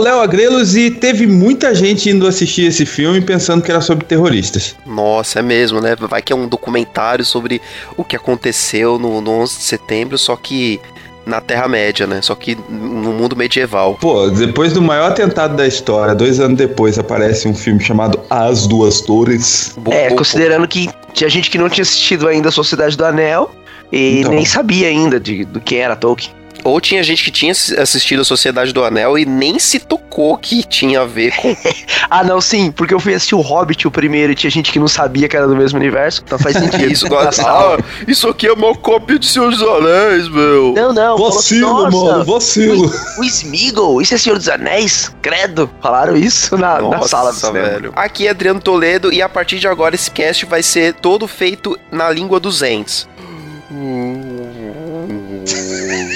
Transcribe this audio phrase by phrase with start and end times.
[0.00, 4.06] O Léo Agrelos e teve muita gente indo assistir esse filme pensando que era sobre
[4.06, 4.74] terroristas.
[4.86, 5.94] Nossa, é mesmo, né?
[5.94, 7.60] Vai que é um documentário sobre
[7.96, 10.80] o que aconteceu no, no 11 de setembro, só que
[11.26, 12.20] na Terra-média, né?
[12.22, 13.98] Só que no mundo medieval.
[14.00, 18.66] Pô, depois do maior atentado da história, dois anos depois, aparece um filme chamado As
[18.66, 19.76] Duas Torres.
[19.90, 23.50] É, considerando que tinha gente que não tinha assistido ainda a Sociedade do Anel
[23.92, 24.32] e Então.
[24.32, 26.39] nem sabia ainda de, do que era Tolkien.
[26.64, 30.62] Ou tinha gente que tinha assistido a Sociedade do Anel e nem se tocou que
[30.62, 31.54] tinha a ver com.
[32.12, 34.80] Ah, não, sim, porque eu fui assistir o Hobbit o primeiro e tinha gente que
[34.80, 36.90] não sabia que era do mesmo universo, então faz sentido.
[36.90, 37.78] isso, Na sala.
[37.78, 40.72] ah, isso aqui é uma cópia de Senhor dos Anéis, meu.
[40.74, 41.16] Não, não.
[41.16, 42.92] falou, Vacilo, "Nossa, mano, vacilo.
[43.16, 45.14] O Smeagol, isso é Senhor dos Anéis?
[45.22, 45.70] Credo.
[45.80, 47.92] Falaram isso na, na Nossa, sala do velho.
[47.94, 51.78] Aqui é Adriano Toledo e a partir de agora esse cast vai ser todo feito
[51.92, 53.08] na língua dos Ents.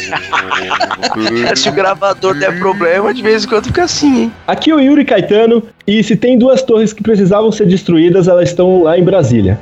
[1.57, 4.33] Se o gravador der problema, de vez em quando fica assim, hein?
[4.47, 8.49] Aqui é o Yuri Caetano, e se tem duas torres que precisavam ser destruídas, elas
[8.51, 9.59] estão lá em Brasília.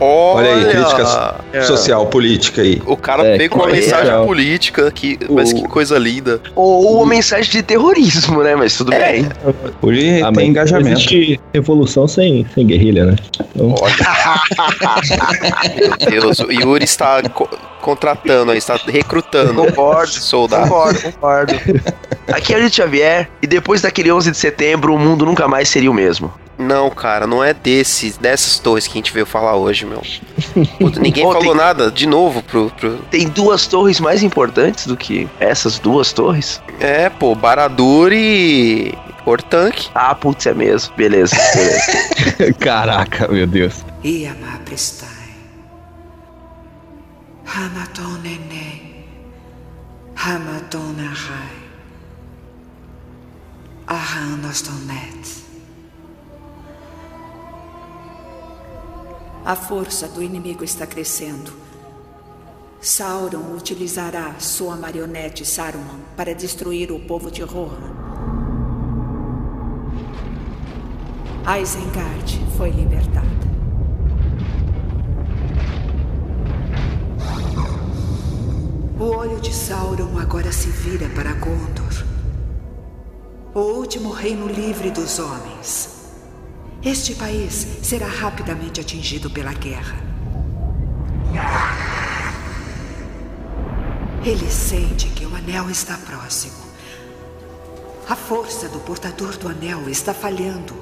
[0.00, 2.82] Olha aí, crítica social, política aí.
[2.84, 4.26] O cara É, veio com uma olha, mensagem legal.
[4.26, 6.40] política, que, mas O- que coisa linda.
[6.56, 8.56] Ou uma mensagem de terrorismo, né?
[8.56, 9.12] Mas tudo É.
[9.12, 9.28] bem.
[9.80, 10.88] Hoje Ah, tem engajamento.
[10.90, 13.14] Não existe revolução sem, sem guerrilha, né?
[13.54, 13.72] Então,
[16.10, 17.22] Meu Deus, o Yuri está
[17.84, 20.10] contratando, aí, está recrutando Concordo.
[20.12, 20.68] soldados.
[20.70, 21.52] Concordo, concordo.
[22.32, 25.90] Aqui é o Xavier, e depois daquele 11 de setembro, o mundo nunca mais seria
[25.90, 26.32] o mesmo.
[26.56, 30.00] Não, cara, não é desses, dessas torres que a gente veio falar hoje, meu.
[30.78, 32.96] Puta, ninguém Ontem- falou nada de novo pro, pro.
[33.10, 36.62] Tem duas torres mais importantes do que essas duas torres?
[36.80, 38.94] É, pô, Baradur e.
[39.26, 39.88] Ortank.
[39.94, 40.94] Ah, putz, é mesmo.
[40.96, 42.52] Beleza, beleza.
[42.60, 43.84] Caraca, meu Deus.
[44.04, 45.08] Iama prestai.
[47.46, 49.04] Hamatonene.
[50.16, 51.64] Hamatonahai.
[53.86, 55.44] Ahandostonet.
[59.44, 61.52] A força do inimigo está crescendo.
[62.80, 67.92] Sauron utilizará sua marionete Saruman para destruir o povo de Rohan.
[71.60, 73.53] Isengard foi libertada.
[78.98, 82.04] O olho de Sauron agora se vira para Gondor.
[83.52, 86.12] O último reino livre dos homens.
[86.80, 89.96] Este país será rapidamente atingido pela guerra.
[94.24, 96.62] Ele sente que o anel está próximo.
[98.08, 100.72] A força do portador do anel está falhando.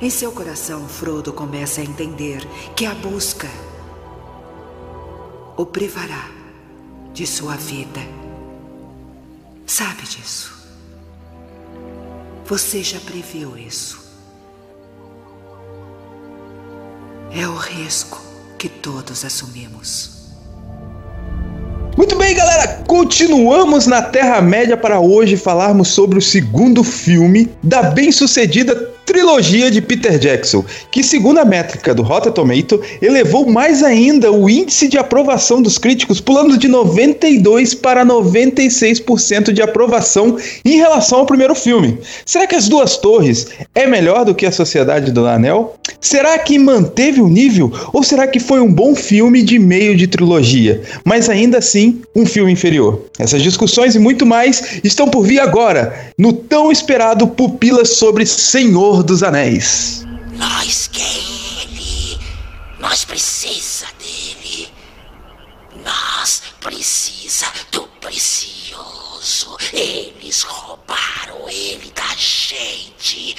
[0.00, 3.48] Em seu coração, Frodo começa a entender que a busca
[5.56, 6.35] o privará
[7.16, 8.00] de sua vida.
[9.66, 10.54] Sabe disso.
[12.44, 13.98] Você já previu isso.
[17.34, 18.20] É o risco
[18.58, 20.10] que todos assumimos.
[21.96, 28.85] Muito bem, galera, continuamos na Terra-média para hoje falarmos sobre o segundo filme da bem-sucedida
[29.06, 34.50] trilogia de Peter Jackson, que, segundo a métrica do Rotten Tomato, elevou mais ainda o
[34.50, 41.26] índice de aprovação dos críticos, pulando de 92 para 96% de aprovação em relação ao
[41.26, 41.98] primeiro filme.
[42.26, 45.76] Será que As Duas Torres é melhor do que A Sociedade do Anel?
[46.00, 50.06] Será que manteve o nível ou será que foi um bom filme de meio de
[50.06, 53.02] trilogia, mas ainda assim um filme inferior?
[53.18, 58.95] Essas discussões e muito mais estão por vir agora no tão esperado Pupilas sobre Senhor
[59.02, 60.04] dos Anéis.
[60.32, 62.18] Nós quer ele.
[62.78, 64.72] Nós precisa dele.
[65.84, 69.56] Nós precisa do precioso.
[69.72, 73.36] Eles roubaram ele da gente.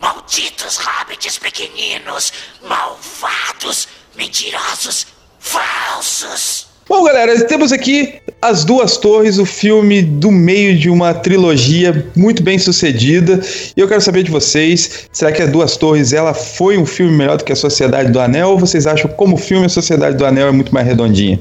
[0.00, 2.32] Malditos hobbits pequeninos,
[2.62, 5.06] malvados, mentirosos,
[5.38, 6.63] falsos.
[6.86, 12.42] Bom, galera, temos aqui As Duas Torres, o filme do meio de uma trilogia muito
[12.42, 13.40] bem sucedida.
[13.74, 17.16] E eu quero saber de vocês, será que As Duas Torres ela foi um filme
[17.16, 18.50] melhor do que A Sociedade do Anel?
[18.50, 21.40] Ou vocês acham como filme A Sociedade do Anel é muito mais redondinha?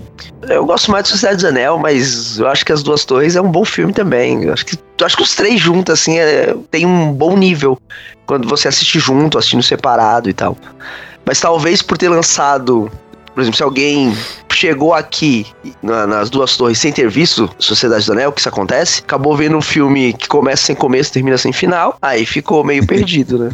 [0.50, 3.42] Eu gosto mais de Sociedade dos Anel, mas eu acho que As Duas Torres é
[3.42, 4.46] um bom filme também.
[4.46, 7.78] Eu acho que, eu acho que os três juntos, assim, é- tem um bom nível.
[8.26, 10.58] Quando você assiste junto, assistindo separado e tal.
[11.26, 12.90] Mas talvez por ter lançado.
[13.34, 14.16] Por exemplo, se alguém
[14.52, 15.48] chegou aqui
[15.82, 19.58] na- nas duas torres sem ter visto Sociedade do Anel, que isso acontece, acabou vendo
[19.58, 23.50] um filme que começa sem começo, termina sem final, aí ficou meio perdido, né?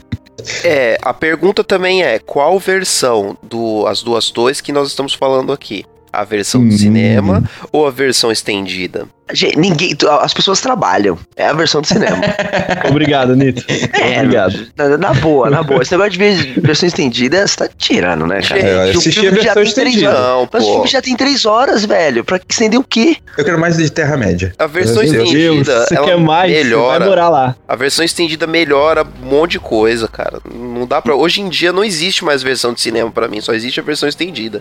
[0.63, 5.51] É, a pergunta também é: qual versão do As Duas Torres que nós estamos falando
[5.51, 5.85] aqui?
[6.11, 6.77] A versão do Hum.
[6.77, 9.05] cinema ou a versão estendida?
[9.31, 9.95] Gente, ninguém.
[10.21, 11.15] As pessoas trabalham.
[11.35, 12.17] É a versão do cinema.
[12.89, 13.63] Obrigado, Nito.
[13.93, 14.67] É, Obrigado.
[14.75, 15.83] Na, na boa, na boa.
[15.83, 18.59] Esse negócio de ver versão estendida, você tá tirando, né, cara?
[18.59, 20.09] É, eu O assisti filme a já versão tem três estendida.
[20.09, 20.19] horas.
[20.29, 22.23] Não, Mas o filme já tem três horas, velho.
[22.23, 23.17] Pra que estender o quê?
[23.37, 24.51] Eu quero mais de Terra-média.
[24.57, 26.51] A versão Meu Meu Deus, estendida, você quer mais?
[26.51, 26.99] Você melhora.
[26.99, 27.55] vai morar lá.
[27.67, 30.39] A versão estendida melhora um monte de coisa, cara.
[30.51, 31.15] Não dá pra.
[31.15, 34.09] Hoje em dia não existe mais versão de cinema pra mim, só existe a versão
[34.09, 34.59] estendida.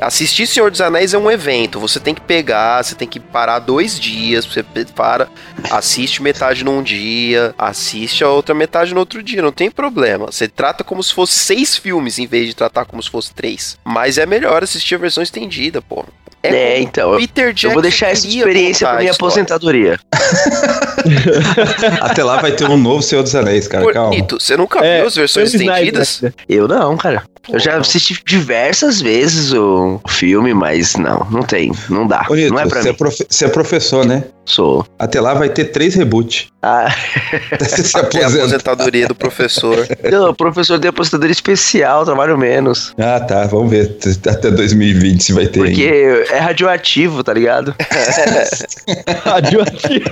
[0.00, 1.80] Assistir Senhor dos Anéis é um evento.
[1.80, 4.44] Você tem que pegar, você tem que parar dois dias.
[4.44, 4.62] Você
[4.94, 5.28] para,
[5.70, 9.40] assiste metade num dia, assiste a outra metade no outro dia.
[9.40, 10.26] Não tem problema.
[10.26, 13.78] Você trata como se fosse seis filmes em vez de tratar como se fosse três.
[13.84, 16.04] Mas é melhor assistir a versão estendida, pô.
[16.54, 19.98] É, como então, eu- Peter Jackson eu vou deixar essa experiência pra minha aposentadoria.
[22.00, 23.92] Até lá vai ter um novo Senhor dos Anéis, cara.
[23.92, 24.10] Calma.
[24.10, 26.20] Bonito, você nunca É, viu as versões estendidas?
[26.22, 26.32] né?
[26.48, 27.22] Eu não, cara.
[27.48, 31.70] Eu já assisti diversas vezes o filme, mas não, não tem.
[31.88, 32.26] Não dá.
[32.28, 32.98] Ô, Nito, não é pra você, é mim.
[32.98, 34.24] profe- você é professor, né?
[34.44, 34.84] Sou.
[34.98, 36.46] Até lá vai ter três reboots.
[36.60, 36.88] Ah,
[37.62, 38.38] se Até a aposenta.
[38.56, 39.86] aposentadoria do professor.
[40.10, 42.92] não, professor de aposentadoria especial, trabalho menos.
[42.98, 43.44] Ah, tá.
[43.46, 43.96] Vamos ver
[44.28, 45.60] até 2020 se vai ter.
[45.60, 47.74] Porque é radioativo, tá ligado?
[49.24, 50.10] Radioativo.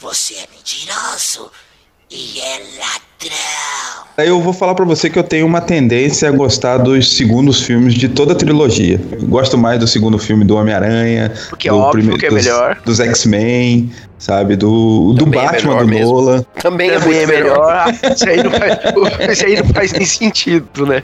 [0.00, 1.50] Você é mentiroso
[2.10, 4.00] e é ladrão.
[4.18, 7.94] Eu vou falar pra você que eu tenho uma tendência a gostar dos segundos filmes
[7.94, 9.00] de toda a trilogia.
[9.12, 12.28] Eu gosto mais do segundo filme do Homem-Aranha, Porque é do óbvio prime- que é
[12.30, 12.80] dos, melhor.
[12.84, 14.54] dos X-Men, sabe?
[14.54, 16.12] Do, do Também é Batman melhor do mesmo.
[16.12, 16.42] Nolan.
[16.62, 17.86] Também, Também é é melhor.
[18.14, 18.78] Isso aí, não faz,
[19.32, 21.02] isso aí não faz nem sentido, né?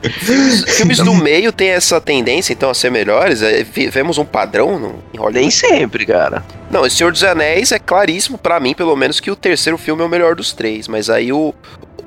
[0.67, 3.43] Filmes do meio têm essa tendência, então, a ser melhores.
[3.43, 5.41] É, Vemos um padrão no, em Hollywood.
[5.41, 6.45] Nem sempre, cara.
[6.71, 10.03] Não, O Senhor dos Anéis é claríssimo, pra mim, pelo menos, que o terceiro filme
[10.03, 10.87] é o melhor dos três.
[10.87, 11.55] Mas aí o.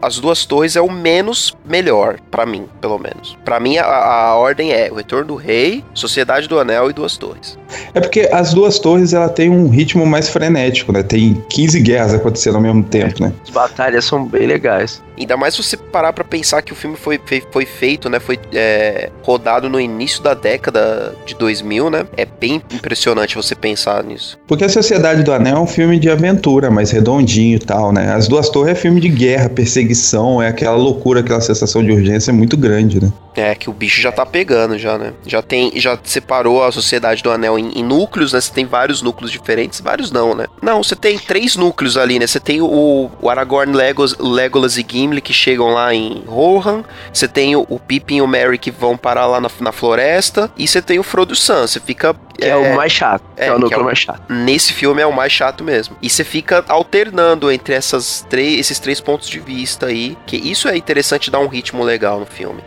[0.01, 3.38] As Duas Torres é o menos melhor, pra mim, pelo menos.
[3.44, 7.18] Pra mim, a, a ordem é O Retorno do Rei, Sociedade do Anel e Duas
[7.18, 7.57] Torres.
[7.94, 11.04] É porque as duas torres ela tem um ritmo mais frenético, né?
[11.04, 13.34] Tem 15 guerras acontecendo ao mesmo tempo, né?
[13.44, 15.01] As batalhas são bem legais.
[15.19, 18.19] Ainda mais se você parar pra pensar que o filme foi, foi, foi feito, né?
[18.19, 22.06] Foi é, rodado no início da década de 2000, né?
[22.16, 24.38] É bem impressionante você pensar nisso.
[24.48, 28.13] Porque a Sociedade do Anel é um filme de aventura, mais redondinho e tal, né?
[28.13, 32.31] As duas torres é filme de guerra, perseguição, é aquela loucura, aquela sensação de urgência
[32.31, 33.12] muito grande, né?
[33.39, 35.13] É, que o bicho já tá pegando já, né?
[35.25, 38.41] Já tem, já separou a Sociedade do Anel em, em núcleos, né?
[38.41, 40.45] Você tem vários núcleos diferentes, vários não, né?
[40.62, 42.27] Não, você tem três núcleos ali, né?
[42.27, 46.83] Você tem o, o Aragorn, Legolas, Legolas e Gimli que chegam lá em Rohan,
[47.13, 50.51] você tem o, o Pippin e o Merry que vão parar lá na, na floresta,
[50.57, 52.13] e você tem o Frodo Sam, você fica...
[52.38, 53.24] Que é, o mais chato.
[53.38, 54.22] É, é, o que núcleo é o- mais chato.
[54.29, 55.96] Nesse filme é o mais chato mesmo.
[56.01, 60.67] E você fica alternando entre essas três, esses três pontos de vista aí, que isso
[60.67, 62.62] é interessante dar um ritmo legal no filme.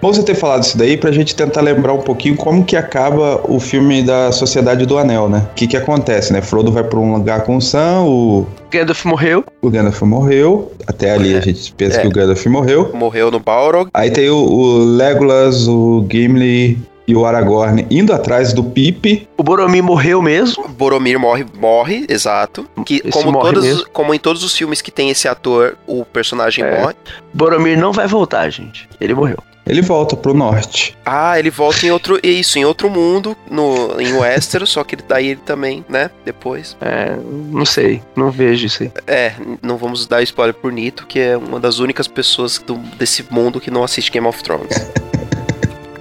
[0.00, 3.40] Bom você ter falado isso daí pra gente tentar lembrar um pouquinho como que acaba
[3.50, 5.46] o filme da Sociedade do Anel, né?
[5.50, 6.40] O que que acontece, né?
[6.40, 9.44] Frodo vai pra um lugar com o Sam, o, Gandalf morreu.
[9.60, 12.02] o Gandalf morreu, até ali a gente pensa É.
[12.02, 12.90] que o Gandalf morreu.
[12.94, 16.78] Morreu no Balrog, Aí tem o, o Legolas, o Gimli
[17.08, 19.26] e o Aragorn indo atrás do Pipe.
[19.36, 20.68] O Boromir morreu mesmo.
[20.68, 22.66] Boromir morre, morre, exato.
[22.84, 23.84] Que Esse como, morre todos, mesmo.
[23.92, 26.80] como em todos os filmes que tem esse ator, o personagem É.
[26.82, 26.94] morre.
[27.32, 28.86] Boromir não vai voltar, gente.
[29.00, 29.38] Ele morreu.
[29.68, 30.96] Ele volta pro norte.
[31.04, 32.18] Ah, ele volta em outro.
[32.22, 36.10] Isso, em outro mundo, no, em Westeros, só que daí ele também, né?
[36.24, 36.76] Depois.
[36.80, 37.14] É,
[37.50, 38.02] não sei.
[38.16, 38.92] Não vejo isso aí.
[39.06, 39.32] É,
[39.62, 43.60] não vamos dar spoiler por Nito, que é uma das únicas pessoas do- desse mundo
[43.60, 44.68] que não assiste Game of Thrones.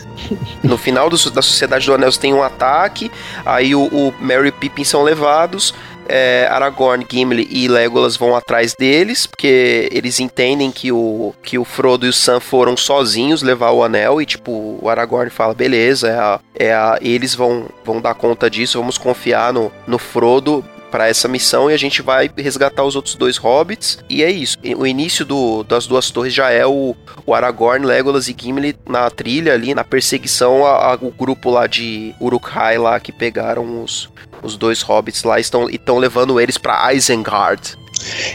[0.64, 3.12] No final do- da Sociedade do Anel tem um ataque,
[3.46, 5.74] aí o, o Merry e Pippin são levados,
[6.08, 11.66] é, Aragorn, Gimli e Legolas vão atrás deles, porque eles entendem que o, que o
[11.66, 16.08] Frodo e o Sam foram sozinhos levar o anel, e tipo, o Aragorn fala, beleza,
[16.08, 20.64] é a, é a, eles vão, vão dar conta disso, vamos confiar no, no Frodo,
[20.90, 24.00] para essa missão e a gente vai resgatar os outros dois hobbits.
[24.10, 24.58] E é isso.
[24.78, 29.10] O início do, das duas torres já é o, o Aragorn, Legolas e Gimli na
[29.10, 34.10] trilha ali, na perseguição ao grupo lá de Uruk-hai lá que pegaram os,
[34.42, 37.78] os dois hobbits lá estão, estão levando eles para Isengard.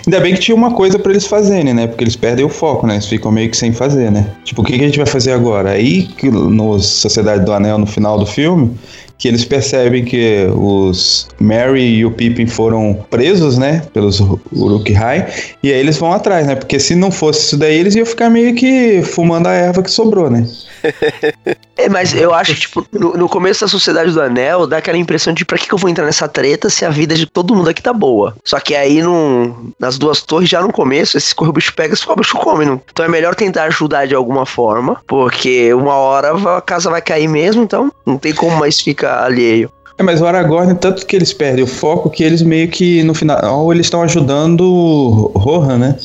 [0.07, 1.87] Ainda bem que tinha uma coisa para eles fazerem, né?
[1.87, 2.95] Porque eles perdem o foco, né?
[2.95, 4.27] Eles ficam meio que sem fazer, né?
[4.45, 5.71] Tipo, o que, que a gente vai fazer agora?
[5.71, 8.77] Aí, no Sociedade do Anel, no final do filme,
[9.23, 14.19] que eles percebem que os Mary e o Pippin foram presos, né, pelos
[14.53, 18.05] Uruk-hai, e aí eles vão atrás, né, porque se não fosse isso daí, eles iam
[18.05, 20.45] ficar meio que fumando a erva que sobrou, né.
[21.79, 25.33] é, mas eu acho, tipo, no, no, começo da Sociedade do Anel, dá aquela impressão
[25.33, 27.71] de pra que, que eu vou entrar nessa treta se a vida de todo mundo
[27.71, 28.35] aqui tá boa.
[28.45, 31.95] Só que aí, no, nas duas torres, já no começo, esse corre o bicho pega
[31.95, 32.65] e o bicho come.
[32.65, 32.81] Não?
[32.91, 37.29] Então é melhor tentar ajudar de alguma forma, porque uma hora a casa vai cair
[37.29, 39.71] mesmo, então não tem como mais ficar alheio.
[39.99, 43.15] É, mas o Aragorn, tanto que eles perdem o foco, que eles meio que no
[43.15, 45.97] final eles estão ajudando Rohan, né?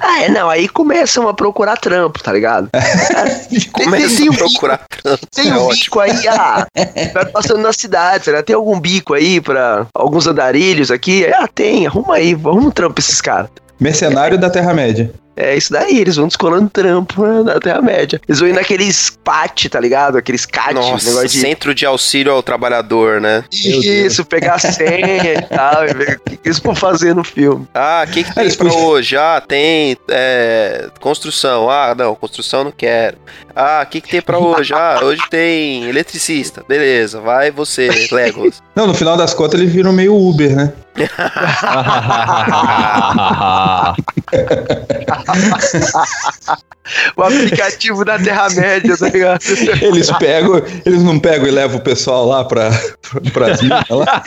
[0.00, 2.70] Ah, é, não, aí começam a procurar trampo, tá ligado?
[3.72, 5.26] Começam a procurar trampo.
[5.34, 5.74] Tem é um ótimo.
[5.74, 6.66] bico aí, ah,
[7.12, 8.42] vai passando na cidade, será?
[8.42, 11.26] Tem algum bico aí pra alguns andarilhos aqui?
[11.26, 13.50] Ah, tem, arruma aí, arruma um trampo esses caras.
[13.78, 15.12] Mercenário da Terra-média.
[15.36, 18.20] É isso daí, eles vão descolando trampo na Terra-média.
[18.28, 20.16] Eles vão ir naqueles PAT, tá ligado?
[20.16, 20.74] Aqueles CAT.
[20.74, 21.36] Nossa, de...
[21.36, 23.44] centro de auxílio ao trabalhador, né?
[23.52, 27.66] Isso, pegar a senha e tal, e ver o que eles vão fazer no filme.
[27.74, 29.16] Ah, o que, que tem pra hoje?
[29.16, 31.68] Ah, tem é, construção.
[31.68, 33.18] Ah, não, construção não quero.
[33.54, 34.72] Ah, o que, que tem pra hoje?
[34.72, 36.64] Ah, hoje tem eletricista.
[36.68, 38.62] Beleza, vai você, Legos.
[38.74, 40.72] Não, no final das contas eles viram meio Uber, né?
[47.16, 49.40] O aplicativo da Terra-média, tá ligado?
[49.80, 52.70] Eles pegam, eles não pegam e levam o pessoal lá pra,
[53.32, 54.22] pra, as minas lá.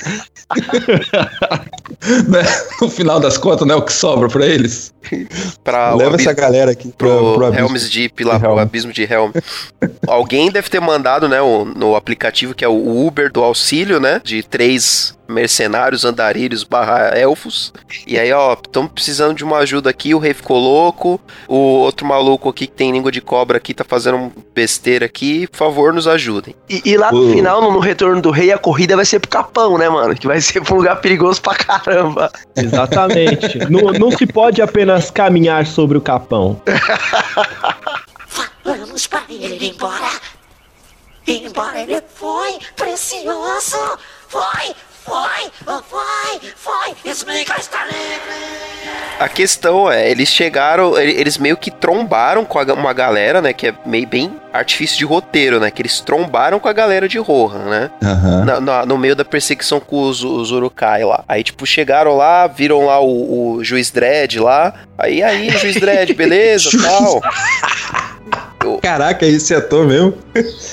[2.28, 2.44] né?
[2.82, 4.94] No final das contas, não é o que sobra pra eles.
[5.64, 9.32] Pra Leva essa galera aqui pro, pro, pro Helm's Deep, lá pro abismo de Helm.
[10.08, 14.22] Alguém deve ter mandado, né, o, no aplicativo que é o Uber do auxílio, né,
[14.24, 17.74] de três mercenários, andarilhos, barra elfos.
[18.06, 22.06] E aí, ó, estamos precisando de uma ajuda aqui, o rei ficou louco, o outro
[22.06, 26.08] maluco aqui que tem língua de cobra aqui tá fazendo besteira aqui, por favor, nos
[26.08, 26.56] ajudem.
[26.70, 27.32] E, e lá no uh.
[27.32, 30.16] final, no, no, retorno do rei, a corrida vai ser pro Capão, né, mano?
[30.16, 32.32] Que vai ser pra um lugar perigoso pra caramba.
[32.56, 33.60] Exatamente.
[33.70, 36.62] não, não se pode apenas caminhar sobre o Capão.
[38.64, 40.12] Vamos para ele embora.
[41.26, 43.98] Embora ele foi precioso.
[44.28, 44.76] Foi,
[45.08, 48.58] foi, foi, foi, Smeagol está livre!
[49.20, 53.74] A questão é, eles chegaram, eles meio que trombaram com uma galera, né, que é
[53.86, 57.92] meio bem artifício de roteiro, né, que eles trombaram com a galera de Rohan, né,
[58.04, 58.46] uhum.
[58.46, 61.24] na, na, no meio da perseguição com os, os Urukai lá.
[61.28, 66.14] Aí, tipo, chegaram lá, viram lá o, o Juiz Dredd lá, aí, aí, Juiz Dredd,
[66.14, 67.22] beleza, tal...
[68.82, 70.14] Caraca, esse ator mesmo?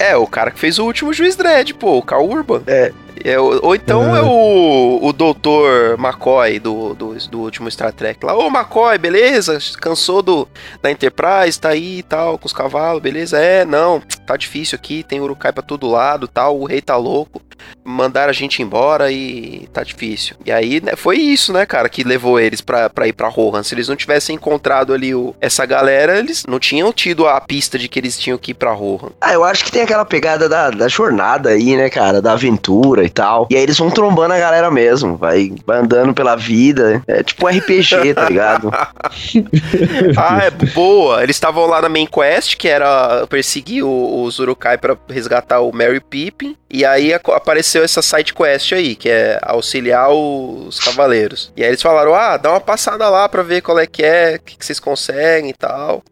[0.01, 2.63] É, o cara que fez o último Juiz Dredd, pô, o Carl Urban.
[2.67, 2.93] É,
[3.23, 8.25] é, ou então é, é o, o doutor McCoy do, do, do, último Star Trek
[8.25, 8.37] lá.
[8.37, 9.59] Ô McCoy, beleza?
[9.81, 10.49] Cansou do,
[10.83, 13.39] da Enterprise, tá aí e tal, com os cavalos, beleza?
[13.39, 17.41] É, não, tá difícil aqui, tem Urukai pra todo lado tal, o rei tá louco.
[17.83, 20.37] Mandaram a gente embora e tá difícil.
[20.45, 23.63] E aí, né, foi isso, né, cara, que levou eles pra, pra ir pra Rohan.
[23.63, 27.79] Se eles não tivessem encontrado ali o, essa galera, eles não tinham tido a pista
[27.79, 29.11] de que eles tinham que ir pra Rohan.
[29.21, 33.04] Ah, eu acho que tem aquela pegada da, da jornada aí, né, cara, da aventura
[33.05, 33.47] e tal.
[33.51, 37.03] E aí eles vão trombando a galera mesmo, vai, andando pela vida.
[37.07, 38.71] É tipo um RPG, tá ligado?
[40.17, 41.23] ah, é boa.
[41.23, 46.01] Eles estavam lá na main quest, que era perseguir os Urukai para resgatar o Mary
[46.01, 46.57] Pippin.
[46.71, 51.53] E aí apareceu essa side quest aí, que é auxiliar os cavaleiros.
[51.57, 54.37] E aí eles falaram: ah, dá uma passada lá pra ver qual é que é,
[54.37, 56.03] o que, que vocês conseguem e tal.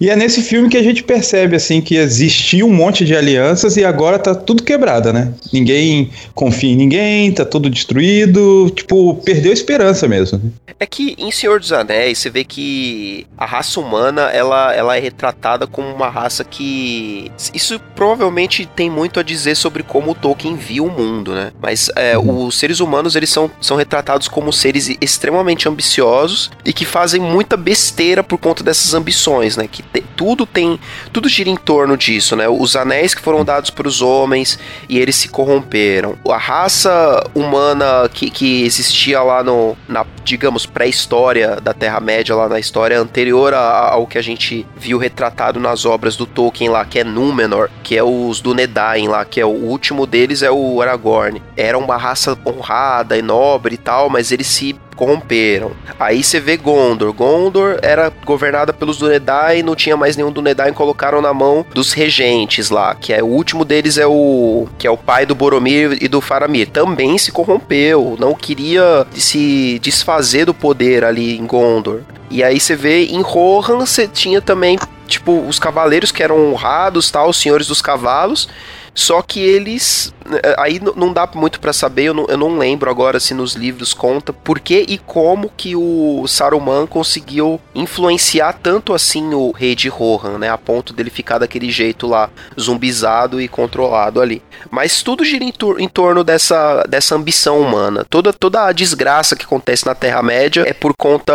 [0.00, 3.76] E é nesse filme que a gente percebe assim que existia um monte de alianças
[3.76, 5.32] e agora tá tudo quebrada, né?
[5.52, 10.38] Ninguém confia em ninguém, tá tudo destruído, tipo, perdeu a esperança mesmo.
[10.42, 10.50] Né?
[10.78, 15.00] É que em Senhor dos Anéis você vê que a raça humana ela, ela é
[15.00, 20.54] retratada como uma raça que isso provavelmente tem muito a dizer sobre como o Tolkien
[20.54, 21.52] viu o mundo, né?
[21.60, 22.44] Mas é, uhum.
[22.44, 27.56] os seres humanos eles são, são retratados como seres extremamente ambiciosos e que fazem muita
[27.56, 29.65] besteira por conta dessas ambições, né?
[29.68, 30.78] Que te- tudo tem.
[31.12, 32.48] Tudo gira em torno disso, né?
[32.48, 34.58] Os anéis que foram dados para os homens
[34.88, 36.16] e eles se corromperam.
[36.28, 39.76] A raça humana que, que existia lá no.
[39.88, 44.98] Na, digamos, pré-história da Terra-média, lá na história anterior a- ao que a gente viu
[44.98, 49.24] retratado nas obras do Tolkien lá, que é Númenor, que é os do Nedain lá,
[49.24, 51.40] que é o último deles é o Aragorn.
[51.56, 55.72] Era uma raça honrada e nobre e tal, mas eles se corromperam.
[56.00, 57.12] Aí você vê Gondor.
[57.12, 62.70] Gondor era governada pelos Dúnedain, não tinha mais nenhum Dúnedain, colocaram na mão dos regentes
[62.70, 66.08] lá, que é o último deles é o que é o pai do Boromir e
[66.08, 66.68] do Faramir.
[66.68, 72.00] Também se corrompeu, não queria se desfazer do poder ali em Gondor.
[72.30, 77.10] E aí você vê em Rohan você tinha também tipo os cavaleiros que eram honrados,
[77.10, 78.48] tal, os senhores dos cavalos.
[78.96, 80.12] Só que eles.
[80.42, 83.52] eh, Aí não dá muito pra saber, eu não, eu não lembro agora se nos
[83.54, 89.74] livros conta por que e como que o Saruman conseguiu influenciar tanto assim o rei
[89.74, 90.48] de Rohan, né?
[90.50, 94.42] A ponto dele ficar daquele jeito lá, zumbizado e controlado ali.
[94.70, 98.04] Mas tudo gira em, tor- em torno dessa, dessa ambição humana.
[98.08, 101.32] Toda, toda a desgraça que acontece na Terra-média é por conta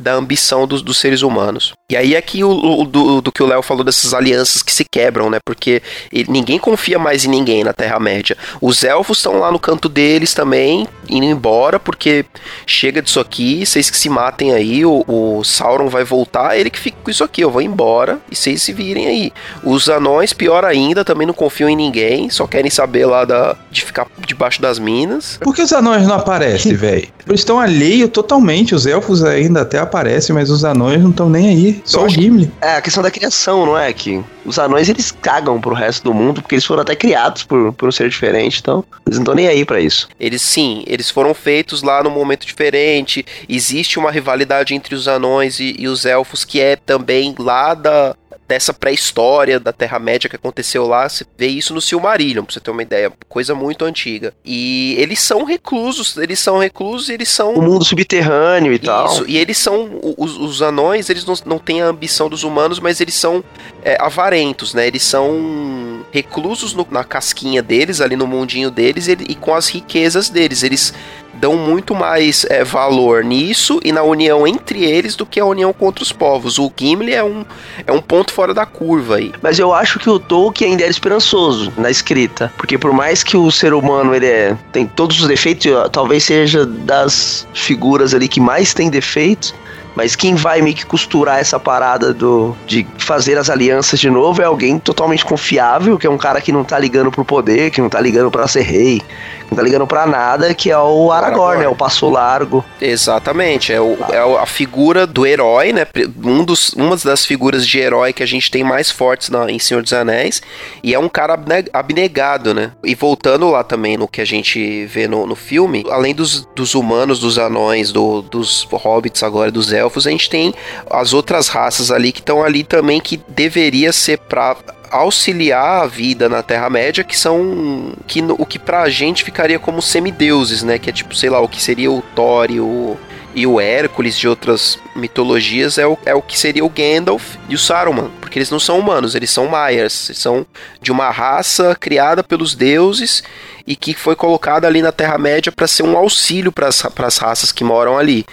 [0.00, 1.72] da ambição dos, dos seres humanos.
[1.90, 4.72] E aí é que o, o- do, do que o Léo falou dessas alianças que
[4.72, 5.38] se quebram, né?
[5.44, 5.82] Porque
[6.12, 8.36] ele- ninguém confia mais em ninguém na Terra-média.
[8.60, 12.24] Os elfos estão lá no canto deles também, indo embora, porque
[12.64, 16.78] chega disso aqui, vocês que se matem aí, o, o Sauron vai voltar, ele que
[16.78, 19.32] fica com isso aqui, eu vou embora e vocês se virem aí.
[19.64, 23.84] Os anões, pior ainda, também não confiam em ninguém, só querem saber lá da, de
[23.84, 25.38] ficar debaixo das minas.
[25.42, 27.08] Por que os anões não aparecem, velho?
[27.30, 28.74] Eles estão alheios totalmente.
[28.74, 31.82] Os elfos ainda até aparecem, mas os anões não estão nem aí.
[31.84, 32.50] Só Eu o Gimli.
[32.60, 33.92] É a questão da criação, não é?
[33.92, 37.72] Que os anões eles cagam pro resto do mundo, porque eles foram até criados por,
[37.72, 40.08] por um ser diferente, então eles não estão nem aí pra isso.
[40.18, 43.24] Eles sim, eles foram feitos lá num momento diferente.
[43.48, 48.16] Existe uma rivalidade entre os anões e, e os elfos que é também lá da
[48.50, 51.08] dessa pré-história da Terra-média que aconteceu lá.
[51.08, 53.12] Você vê isso no Silmarillion, pra você ter uma ideia.
[53.28, 54.34] Coisa muito antiga.
[54.44, 59.06] E eles são reclusos, eles são reclusos e eles são O mundo subterrâneo e tal.
[59.06, 59.88] isso, e eles são.
[60.18, 63.44] Os, os anões, eles não, não têm a ambição dos humanos, mas eles são
[63.84, 64.84] é, avarentos, né?
[64.86, 69.68] Eles são reclusos no- na casquinha deles, ali no mundinho deles, e, e com as
[69.68, 70.64] riquezas deles.
[70.64, 70.92] Eles
[71.40, 75.72] dão muito mais é, valor nisso e na união entre eles do que a união
[75.72, 76.58] contra os povos.
[76.58, 77.44] O Gimli é um,
[77.86, 79.32] é um ponto fora da curva aí.
[79.42, 82.52] Mas eu acho que o Tolkien ainda era esperançoso na escrita.
[82.56, 86.66] Porque por mais que o ser humano ele é- tem todos os defeitos, talvez seja
[86.66, 89.54] das figuras ali que mais tem defeitos.
[89.94, 94.40] Mas quem vai meio que costurar essa parada do, de fazer as alianças de novo
[94.40, 97.80] é alguém totalmente confiável, que é um cara que não tá ligando pro poder, que
[97.80, 101.10] não tá ligando pra ser rei, que não tá ligando pra nada, que é o
[101.10, 101.58] Aragorn, Aragorn.
[101.62, 101.68] né?
[101.68, 102.64] O Passo Largo.
[102.80, 105.86] Exatamente, é, o- é a figura do herói, né?
[106.22, 109.58] Um dos, uma das figuras de herói que a gente tem mais fortes na, em
[109.58, 110.40] Senhor dos Anéis.
[110.82, 112.72] E é um cara abne- abnegado, né?
[112.84, 116.74] E voltando lá também no que a gente vê no, no filme, além dos, dos
[116.74, 120.54] humanos, dos anões, do- dos hobbits agora, dos elfos, a gente tem
[120.90, 124.56] as outras raças ali que estão ali também que deveria ser pra
[124.90, 130.62] auxiliar a vida na Terra-média, que são que, o que pra gente ficaria como semideuses,
[130.62, 130.78] né?
[130.78, 132.96] Que é tipo, sei lá, o que seria o Thor e o,
[133.34, 137.54] e o Hércules de outras mitologias é o, é o que seria o Gandalf e
[137.54, 140.44] o Saruman, porque eles não são humanos, eles são Maias, eles são
[140.80, 143.22] de uma raça criada pelos deuses
[143.66, 147.62] e que foi colocada ali na Terra-média para ser um auxílio para as raças que
[147.62, 148.26] moram ali.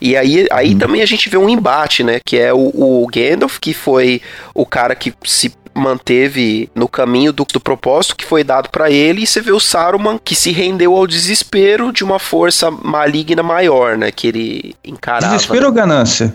[0.00, 2.20] E aí, aí também a gente vê um embate, né?
[2.24, 2.58] Que é o,
[3.02, 4.22] o Gandalf, que foi
[4.54, 9.22] o cara que se manteve no caminho do, do propósito que foi dado para ele,
[9.22, 13.96] e você vê o Saruman que se rendeu ao desespero de uma força maligna maior,
[13.98, 14.10] né?
[14.12, 15.34] Que ele encarava.
[15.34, 16.32] Desespero ou ganância?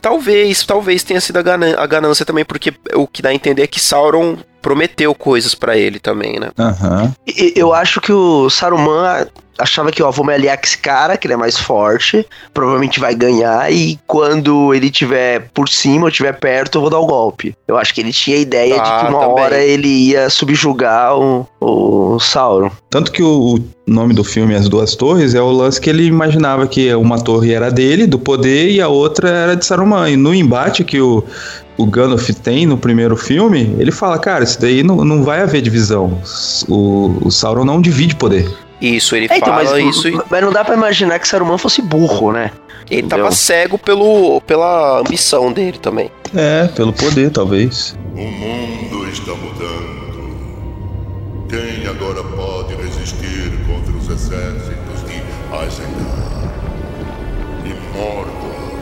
[0.00, 3.62] Talvez, talvez tenha sido a, ganan- a ganância também, porque o que dá a entender
[3.62, 6.50] é que Sauron prometeu coisas para ele também, né?
[6.58, 7.12] Aham.
[7.26, 9.26] E- Eu acho que o Saruman
[9.58, 13.00] achava que, ó, vou me aliar com esse cara, que ele é mais forte, provavelmente
[13.00, 17.06] vai ganhar, e quando ele tiver por cima ou tiver perto, eu vou dar o
[17.06, 17.54] golpe.
[17.66, 19.42] Eu acho que ele tinha a ideia de Ah, que uma também.
[19.44, 22.70] hora ele ia subjugar o, o Sauron.
[22.90, 26.04] Tanto que o, o nome do filme As Duas Torres é o lance que ele
[26.04, 30.10] imaginava que uma torre era dele, do poder, e a outra era de Saruman.
[30.10, 31.24] E no embate que o,
[31.76, 35.60] o Gandalf tem no primeiro filme, ele fala, cara, isso daí não, não vai haver
[35.62, 36.18] divisão.
[36.68, 38.48] O, o Sauron não divide poder.
[38.80, 41.56] Isso, ele É, então, fala mas, isso e mas não dá pra imaginar que Saruman
[41.58, 42.50] fosse burro, né?
[42.90, 43.24] ele Entendeu?
[43.24, 46.10] tava cego pelo, pela ambição dele também.
[46.34, 47.96] É, pelo poder, talvez.
[48.14, 50.04] O mundo está mudando.
[51.48, 55.14] Quem agora pode resistir contra os exércitos de
[55.66, 56.50] Isengard
[57.64, 58.74] e Mordor?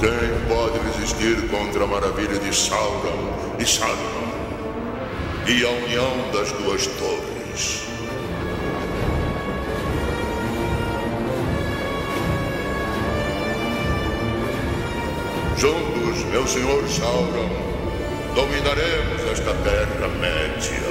[0.00, 4.43] Quem pode resistir contra a maravilha de Sauron e Saruman?
[5.46, 7.84] E a união das duas torres?
[15.58, 17.50] Juntos, meu senhor Sauron,
[18.34, 20.84] dominaremos esta Terra-média.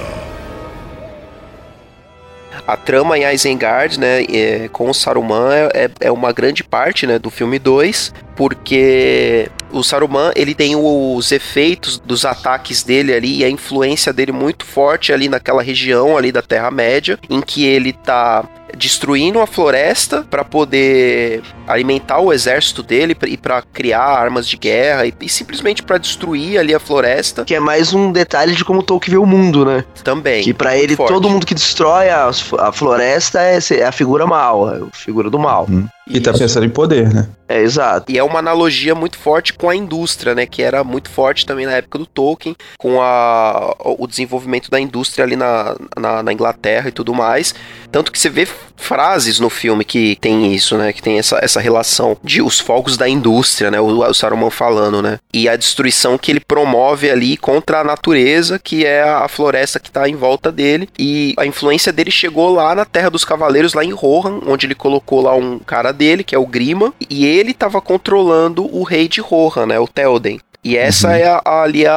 [2.64, 7.28] A trama em Isengard, né, é, com Saruman é, é uma grande parte, né, do
[7.28, 13.50] filme 2, porque o Saruman, ele tem os efeitos dos ataques dele ali e a
[13.50, 18.44] influência dele muito forte ali naquela região ali da Terra-média, em que ele tá
[18.76, 25.06] destruindo a floresta para poder alimentar o exército dele e para criar armas de guerra
[25.06, 27.44] e, e simplesmente para destruir ali a floresta.
[27.44, 29.84] Que é mais um detalhe de como Tolkien vê o mundo, né?
[30.02, 30.42] Também.
[30.42, 31.12] Que para ele, forte.
[31.12, 35.30] todo mundo que destrói a, a floresta é, é a figura mal, é a figura
[35.30, 35.66] do mal.
[35.70, 35.86] Hum.
[36.08, 37.28] E tá pensando em poder, né?
[37.48, 38.10] É, exato.
[38.10, 40.46] E é uma analogia muito forte com a indústria, né?
[40.46, 45.24] Que era muito forte também na época do Tolkien, com a, o desenvolvimento da indústria
[45.24, 47.54] ali na, na, na Inglaterra e tudo mais.
[47.90, 50.92] Tanto que você vê frases no filme que tem isso, né?
[50.92, 53.80] Que tem essa, essa relação de os fogos da indústria, né?
[53.80, 55.18] O, o Saruman falando, né?
[55.32, 59.90] E a destruição que ele promove ali contra a natureza, que é a floresta que
[59.90, 60.88] tá em volta dele.
[60.98, 64.74] E a influência dele chegou lá na Terra dos Cavaleiros, lá em Rohan, onde ele
[64.74, 69.08] colocou lá um cara dele, que é o Grima, e ele estava controlando o rei
[69.08, 70.38] de Rohan, né, o Théoden.
[70.66, 71.92] E essa é a, a- ali a,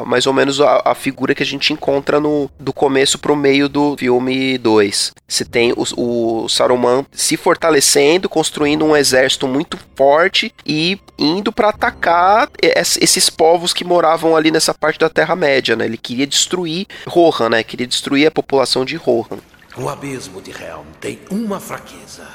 [0.00, 3.36] a- mais ou menos a, a figura que a gente encontra no do começo pro
[3.36, 5.12] meio do filme 2.
[5.28, 11.68] Você tem o, o Saruman se fortalecendo, construindo um exército muito forte e indo para
[11.68, 15.84] atacar es- esses povos que moravam ali nessa parte da Terra Média, né?
[15.84, 17.62] Ele queria destruir Rohan, né?
[17.62, 19.38] Queria destruir a população de Rohan.
[19.76, 22.26] O abismo de Helm tem uma fraqueza.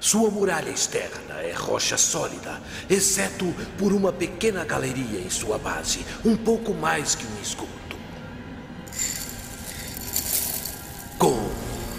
[0.00, 6.36] Sua muralha externa é rocha sólida, exceto por uma pequena galeria em sua base, um
[6.36, 7.96] pouco mais que um esgoto.
[11.18, 11.50] Como?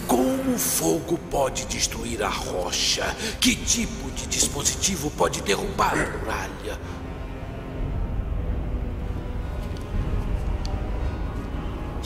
[0.07, 3.15] Como o fogo pode destruir a rocha?
[3.39, 6.79] Que tipo de dispositivo pode derrubar a muralha?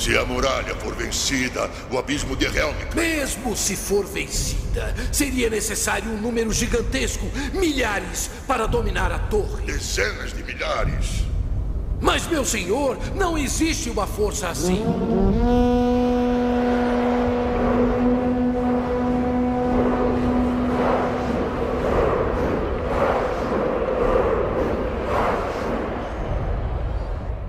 [0.03, 6.11] Se a muralha for vencida, o abismo de Helm Mesmo se for vencida, seria necessário
[6.11, 9.65] um número gigantesco, milhares, para dominar a torre.
[9.65, 11.23] dezenas de milhares.
[12.01, 14.83] Mas, meu senhor, não existe uma força assim.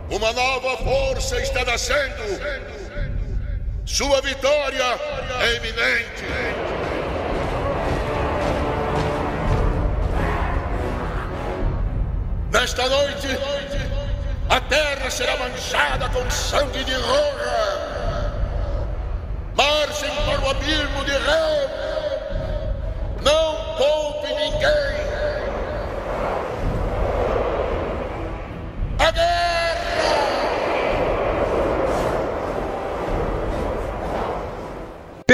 [0.08, 1.42] Uma nova força
[1.74, 2.22] nascendo.
[3.84, 4.84] Sua vitória
[5.40, 6.24] é iminente.
[12.52, 13.26] Nesta noite,
[14.48, 18.34] a terra será manchada com sangue de Rohan.
[19.56, 21.70] Marchem para o abismo de Helm.
[23.20, 25.03] Não poupe ninguém.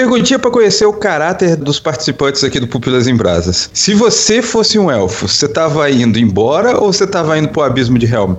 [0.00, 3.68] Perguntinha pra conhecer o caráter dos participantes aqui do Pupilas em Brasas.
[3.74, 7.98] Se você fosse um elfo, você tava indo embora ou você tava indo pro abismo
[7.98, 8.34] de Helm?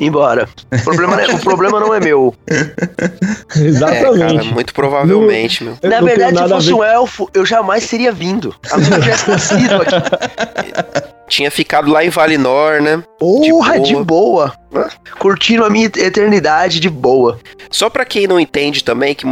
[0.00, 0.48] Embora.
[0.72, 2.34] O problema, não é- o problema não é meu.
[2.50, 4.52] É, cara, Exatamente.
[4.52, 5.78] muito provavelmente, meu.
[5.80, 8.52] Eu Na não verdade, se fosse um elfo, eu jamais teria vindo.
[8.72, 9.94] A eu tivesse nascido aqui.
[11.28, 13.02] Tinha ficado lá em Valinor, né?
[13.18, 14.52] Porra, De de boa.
[15.18, 17.38] Curtindo a minha eternidade de boa.
[17.70, 19.24] Só pra quem não entende também, que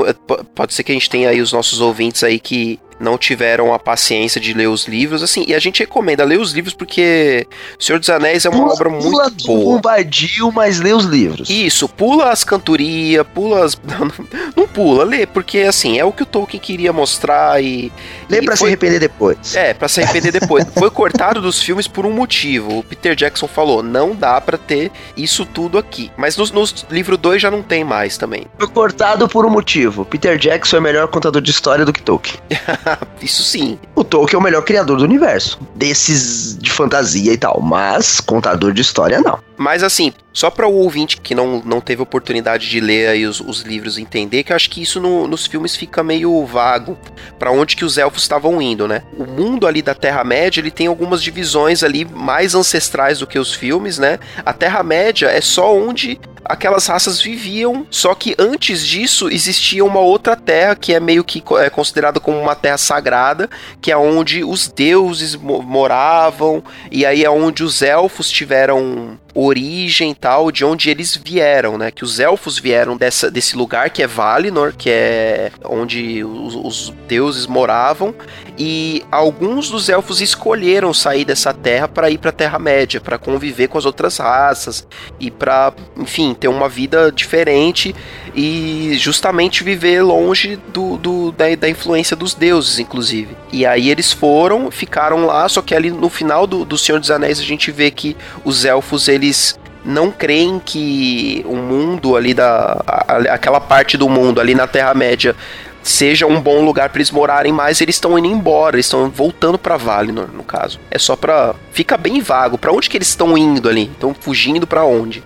[0.55, 3.79] pode ser que a gente tenha aí os nossos ouvintes aí que não tiveram a
[3.79, 7.45] paciência de ler os livros, assim, e a gente recomenda ler os livros porque
[7.79, 9.75] O Senhor dos Anéis é uma obra Pula muito do boa.
[9.75, 11.51] bombardio, mas lê os livros.
[11.51, 13.75] Isso, pula as cantorias, pula as.
[13.85, 14.11] Não,
[14.57, 17.93] não pula, lê, porque assim, é o que o Tolkien queria mostrar e.
[18.31, 19.57] Lê e pra se foi- arrepender depois.
[19.57, 20.65] É, pra se arrepender depois.
[20.79, 22.79] Foi cortado dos filmes por um motivo.
[22.79, 24.91] O Peter Jackson falou: não dá pra ter
[25.25, 26.11] isso tudo aqui.
[26.17, 28.47] Mas nos, nos livro 2 já não tem mais também.
[28.59, 30.05] Foi cortado por um motivo.
[30.05, 32.39] Peter Jackson é melhor contador de história do que Tolkien.
[33.21, 33.79] Isso sim.
[33.95, 35.59] O Tolkien é o melhor criador do universo.
[35.75, 37.61] Desses de fantasia e tal.
[37.61, 39.39] Mas contador de história, não.
[39.57, 43.41] Mas assim, só para o ouvinte que não, não teve oportunidade de ler aí os,
[43.41, 46.99] os livros entender, que eu acho que isso no- nos filmes fica meio vago
[47.39, 49.03] para onde que os elfos estavam indo, né?
[49.17, 53.55] O mundo ali da Terra-média, ele tem algumas divisões ali mais ancestrais do que os
[53.55, 54.19] filmes, né?
[54.45, 60.37] A Terra-média é só onde aquelas raças viviam, só que antes disso existia uma outra
[60.37, 63.49] terra que é meio que é considerada como uma terra sagrada,
[63.81, 70.15] que é onde os deuses mo- moravam, e aí é onde os elfos tiveram origem
[70.15, 71.91] tal, de onde eles vieram, né?
[71.91, 76.95] Que os elfos vieram dessa, desse lugar que é Valinor, que é onde os, os
[77.09, 78.15] deuses moravam,
[78.57, 83.69] e alguns dos elfos escolheram sair dessa terra para ir para Terra Média, para conviver
[83.69, 84.87] com as outras raças
[85.19, 87.95] e para, enfim, ter uma vida diferente
[88.35, 93.37] e justamente viver longe do, do- da, da influência dos deuses, inclusive.
[93.53, 97.11] E aí eles foram, ficaram lá, só que ali no final do, do Senhor dos
[97.11, 102.83] Anéis a gente vê que os elfos eles não creem que o mundo ali da
[102.87, 105.37] a- aquela parte do mundo ali na Terra Média
[105.85, 109.59] seja um bom lugar para eles morarem, mas eles estão indo embora, eles estão voltando
[109.59, 110.81] para Valinor, no caso.
[110.91, 111.55] É só pra.
[111.71, 113.85] fica bem vago, Pra onde que eles estão indo ali?
[113.93, 115.23] Estão fugindo pra onde?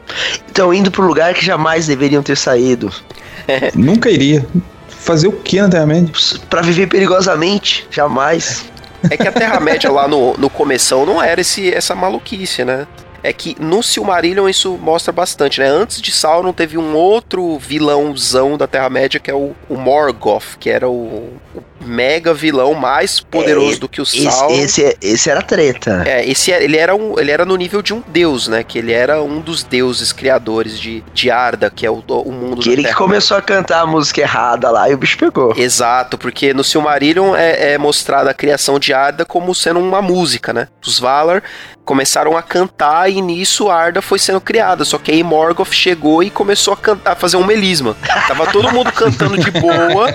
[0.47, 2.93] Estão indo pro lugar que jamais deveriam ter saído.
[3.75, 4.45] Nunca iria.
[4.89, 6.13] Fazer o que na Terra-média?
[6.51, 8.67] Pra viver perigosamente, jamais.
[9.09, 12.87] É que a Terra-média lá no, no começão não era esse, essa maluquice, né?
[13.23, 15.67] É que no Silmarillion isso mostra bastante, né?
[15.67, 20.71] Antes de Sauron teve um outro vilãozão da Terra-média que é o, o Morgoth, que
[20.71, 24.55] era o, o mega vilão mais poderoso É, do que o Esse, Sauron.
[24.55, 26.03] esse, esse era treta.
[26.07, 28.63] É, esse é- ele era um, ele era no nível de um deus, né?
[28.63, 32.61] Que ele era um dos deuses criadores de, de Arda, que é o, o mundo
[32.61, 32.99] Que da ele que Terra.
[32.99, 35.55] começou a cantar a música errada lá e o bicho pegou.
[35.57, 40.53] Exato, porque no Silmarillion é, é mostrada a criação de Arda como sendo uma música,
[40.53, 40.69] né?
[40.85, 41.43] Os Valar
[41.85, 44.85] começaram a cantar e nisso Arda foi sendo criada.
[44.85, 47.97] Só que aí Morgoth chegou e começou a cantar, a fazer um melisma.
[48.27, 50.15] Tava todo mundo cantando de boa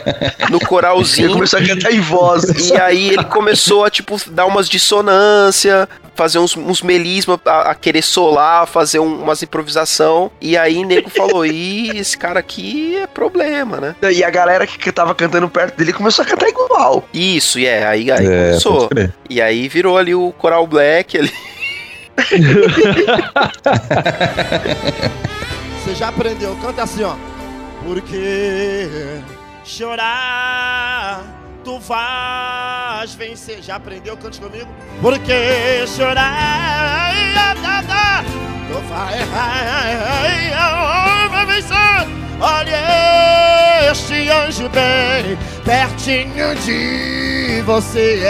[0.51, 1.29] no coralzinho.
[1.53, 2.43] Começou a cantar em voz.
[2.69, 7.75] E aí ele começou a, tipo, dar umas dissonância, fazer uns, uns melisma, a, a
[7.75, 10.31] querer solar, fazer um- umas improvisação.
[10.41, 13.95] E aí nego falou, ih, esse cara aqui é problema, né?
[14.11, 17.07] E a galera que tava cantando perto dele começou a cantar igual.
[17.13, 18.89] Isso, e é, aí, aí É, começou.
[19.29, 21.31] E aí virou ali o Coral Black ali.
[25.83, 27.15] Você já aprendeu, canta assim, ó.
[27.83, 29.19] Porque
[29.65, 31.32] chorar
[31.63, 33.61] tu vais vencer.
[33.61, 34.17] Já aprendeu?
[34.17, 34.67] Cante comigo.
[35.01, 37.13] Porque chorar
[37.61, 38.23] tá, tá,
[38.67, 39.19] tu vai,
[41.29, 42.23] vai vencer.
[42.39, 48.21] Olha este anjo bem pertinho de você.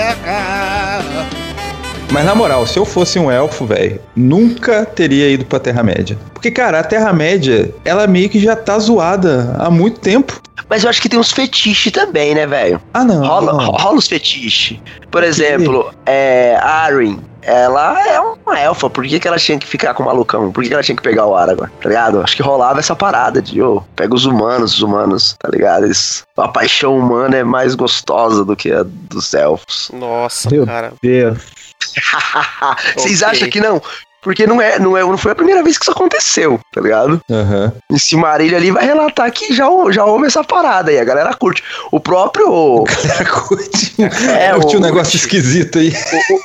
[2.14, 6.16] Mas na moral, se eu fosse um elfo, velho, nunca teria ido pra Terra-média.
[6.32, 10.40] Porque, cara, a Terra-média, ela meio que já tá zoada há muito tempo.
[10.70, 12.80] Mas eu acho que tem uns fetiches também, né, velho?
[12.94, 13.26] Ah, não.
[13.26, 13.72] Rola, não.
[13.72, 14.78] rola os fetiches.
[15.10, 18.92] Por exemplo, é, a Arryn, ela é uma elfa.
[18.92, 20.52] Por que, que ela tinha que ficar com o malucão?
[20.52, 21.74] Por que, que ela tinha que pegar o Aragorn?
[21.82, 22.22] Tá ligado?
[22.22, 25.86] Acho que rolava essa parada de, ô, pega os humanos, os humanos, tá ligado?
[25.86, 29.90] Eles, a paixão humana é mais gostosa do que a dos elfos.
[29.92, 30.94] Nossa, Meu cara.
[31.02, 31.63] Deus.
[32.96, 33.32] Vocês Ok.
[33.32, 33.82] acham que não?
[34.22, 37.20] Porque não é, não é, não foi a primeira vez que isso aconteceu, tá ligado?
[37.30, 37.74] Aham.
[37.92, 41.62] Em Cimarilho ali vai relatar que já, já houve essa parada aí, a galera curte.
[41.92, 42.86] O próprio.
[42.88, 45.94] Cara, curte, É, curte o- um negócio esquisito aí.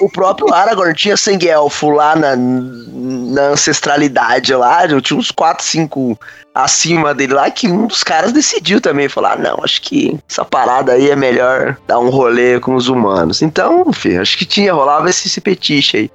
[0.00, 5.64] O, o próprio Aragorn tinha sangue elfo lá na, na ancestralidade lá, tinha uns 4,
[5.64, 6.18] 5
[6.64, 10.44] acima dele lá, que um dos caras decidiu também, falar, "Ah, não, acho que essa
[10.44, 13.42] parada aí é melhor dar um rolê com os humanos.
[13.42, 16.10] Então, filho, acho que tinha, rolava esse, esse petiche aí.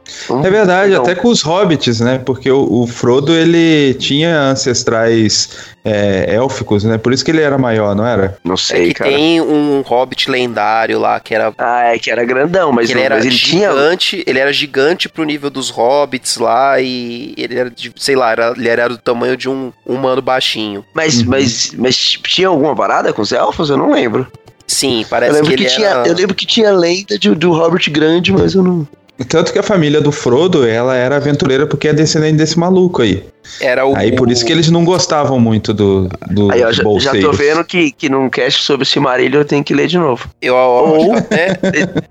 [0.45, 2.17] É verdade, um- até com os hobbits, né?
[2.17, 6.97] Porque o, o Frodo, ele tinha ancestrais é, élficos, né?
[6.97, 8.37] Por isso que ele era maior, não era?
[8.43, 9.09] Não É sei, que cara.
[9.11, 11.53] tem um hobbit lendário lá que era.
[11.57, 13.69] Ah, é que era grandão, mas, que não, ele era mas ele tinha.
[13.69, 18.31] gigante, ele era gigante pro nível dos hobbits lá e ele era, de, sei lá,
[18.31, 20.85] era, ele era do tamanho de um humano baixinho.
[20.93, 21.25] Mas, Uhum.
[21.27, 23.69] mas, mas tinha alguma parada com os elfos?
[23.69, 24.25] Eu não lembro.
[24.65, 26.07] Sim, Eu parece lembro que que, ele tinha, era...
[26.07, 28.87] eu lembro que tinha lenda de, do Robert Grande, mas eu não.
[29.27, 33.23] Tanto que a família do Frodo, ela era aventureira porque é descendente desse maluco aí.
[33.59, 33.95] Era o...
[33.95, 37.31] Aí por isso que eles não gostavam muito do, do Aí, ó, já, já tô
[37.31, 40.29] vendo que, que num cast sobre Cimarilho eu tenho que ler de novo.
[40.41, 41.59] Eu, eu Ou- até,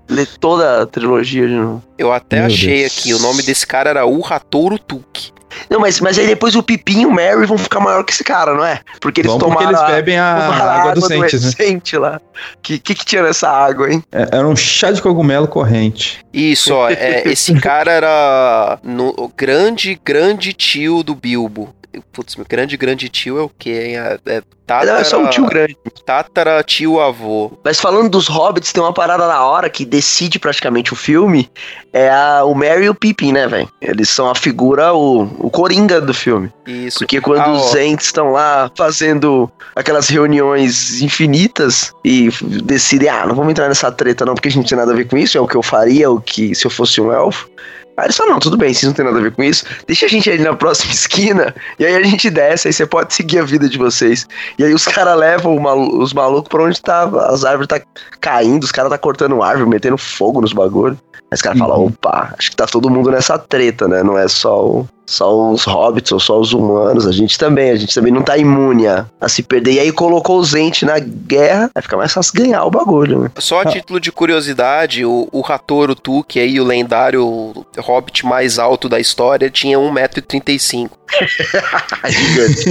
[0.09, 1.81] Ler toda a trilogia de novo.
[1.97, 2.97] eu até Meu achei Deus.
[2.97, 5.31] aqui, o nome desse cara era Urratoro Tuk.
[5.69, 8.23] Não, mas, mas aí depois o Pipinho e o Mary vão ficar maior que esse
[8.23, 8.79] cara, não é?
[9.01, 11.51] Porque eles Bom, porque tomaram eles a- bebem a, a água do Sentes, né?
[11.51, 12.19] Sente lá.
[12.55, 14.03] O que, que que tinha nessa água, hein?
[14.11, 16.19] É- Era um chá de cogumelo corrente.
[16.33, 21.73] Isso, ó, é, esse cara era no, o grande, grande tio do Bilbo.
[22.11, 23.93] Putz, meu grande, grande tio é o quê?
[23.95, 25.77] É, é tatara, Não, é só um tio grande.
[26.05, 27.51] Tatara tio avô.
[27.63, 31.49] Mas falando dos hobbits, tem uma parada na hora que decide praticamente o filme.
[31.91, 33.69] É a, o Merry e o Pippin, né, velho?
[33.81, 36.51] Eles são a figura, o, o coringa do filme.
[36.65, 36.99] Isso.
[36.99, 42.29] Porque quando Ah, os Ents estão lá fazendo aquelas reuniões infinitas e
[42.63, 44.95] decidem, ah, não vamos entrar nessa treta não, porque a gente não tem nada a
[44.95, 47.49] ver com isso, é o que eu faria, o que se eu fosse um elfo.
[47.97, 50.07] Aí eles falam, não, tudo bem, vocês não tem nada a ver com isso, deixa
[50.07, 53.39] a gente ali na próxima esquina, e aí a gente desce, aí você pode seguir
[53.39, 54.27] a vida de vocês.
[54.57, 57.79] E aí os caras levam malu- os malucos pra onde tá, as árvores tá
[58.19, 60.97] caindo, os caras tá cortando árvore, metendo fogo nos bagulhos.
[61.13, 64.01] Aí os caras falam, opa, acho que tá todo mundo nessa treta, né?
[64.01, 67.75] Não é só, o- só os hobbits ou só os humanos, a gente também, a
[67.75, 69.73] gente também não tá imune a, a se perder.
[69.73, 73.31] E aí colocou os entes na guerra, aí fica mais fácil ganhar o bagulho, né?
[73.37, 78.87] Só a título de curiosidade, o, o Hatoro Tuque aí, o lendário hobbit mais alto
[78.87, 80.89] da história, tinha 1,35m.
[82.09, 82.63] gigante.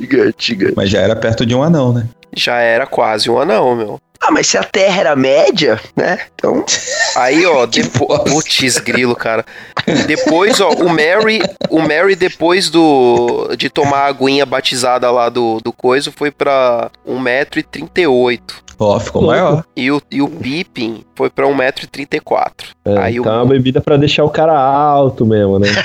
[0.00, 0.74] gigante, gigante.
[0.76, 2.06] Mas já era perto de um anão, né?
[2.34, 4.00] Já era quase um anão, meu.
[4.24, 6.18] Ah, mas se a Terra era média, né?
[6.34, 6.64] Então.
[7.16, 8.20] Aí, ó, depois.
[8.22, 9.44] Putz, grilo, cara.
[10.06, 15.58] Depois, ó, o Mary, o Mary depois do de tomar a aguinha batizada lá do,
[15.64, 18.40] do coiso, foi pra 1,38m.
[18.78, 19.36] Ó, ficou Louco.
[19.36, 19.64] maior.
[19.76, 22.50] E o, e o Pippin foi pra 1,34m.
[22.84, 25.68] É, Aí então o- é uma bebida pra deixar o cara alto mesmo, né?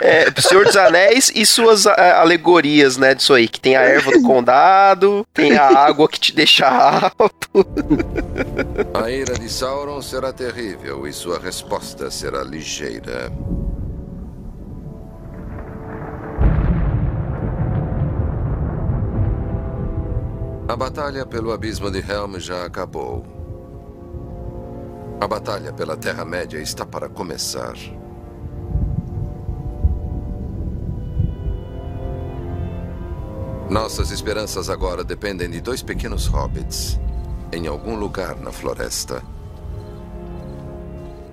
[0.00, 3.46] É, Senhor dos Anéis e suas a- alegorias, né, disso aí.
[3.46, 4.69] Que tem a erva do condado,
[5.32, 7.66] tem a água que te deixa alto.
[8.94, 13.32] A ira de Sauron será terrível e sua resposta será ligeira.
[20.68, 23.26] A batalha pelo abismo de Helm já acabou.
[25.20, 27.74] A batalha pela Terra-média está para começar.
[33.70, 36.98] Nossas esperanças agora dependem de dois pequenos hobbits
[37.52, 39.22] em algum lugar na floresta.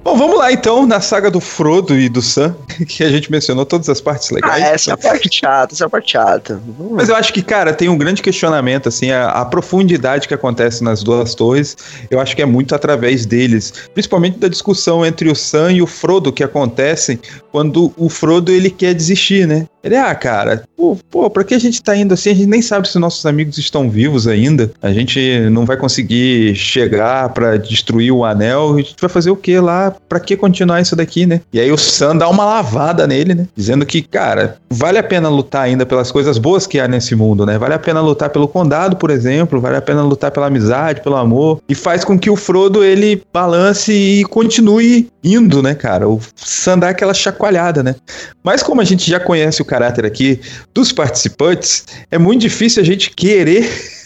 [0.07, 2.55] Bom, vamos lá então na saga do Frodo e do Sam,
[2.87, 4.63] que a gente mencionou todas as partes Ah, legais.
[4.63, 6.61] essa é a parte chata, essa é a parte chata.
[6.91, 10.81] Mas eu acho que, cara, tem um grande questionamento, assim, a, a profundidade que acontece
[10.81, 11.75] nas duas torres,
[12.09, 15.87] eu acho que é muito através deles, principalmente da discussão entre o Sam e o
[15.87, 17.19] Frodo que acontecem
[17.51, 19.65] quando o Frodo ele quer desistir, né?
[19.83, 22.31] Ele, ah, cara, pô, pô, pra que a gente tá indo assim?
[22.31, 24.69] A gente nem sabe se nossos amigos estão vivos ainda.
[24.81, 28.73] A gente não vai conseguir chegar pra destruir o anel.
[28.73, 29.95] A gente vai fazer o que lá?
[30.07, 31.41] Pra que continuar isso daqui, né?
[31.51, 33.47] E aí o Sam dá uma lavada nele, né?
[33.55, 37.45] Dizendo que, cara, vale a pena lutar ainda pelas coisas boas que há nesse mundo,
[37.45, 37.57] né?
[37.57, 39.59] Vale a pena lutar pelo condado, por exemplo.
[39.59, 41.61] Vale a pena lutar pela amizade, pelo amor.
[41.67, 46.07] E faz com que o Frodo ele balance e continue indo, né, cara?
[46.07, 47.95] O Sam dá aquela chacoalhada, né?
[48.43, 50.39] Mas como a gente já conhece o caráter aqui
[50.73, 53.96] dos participantes, é muito difícil a gente querer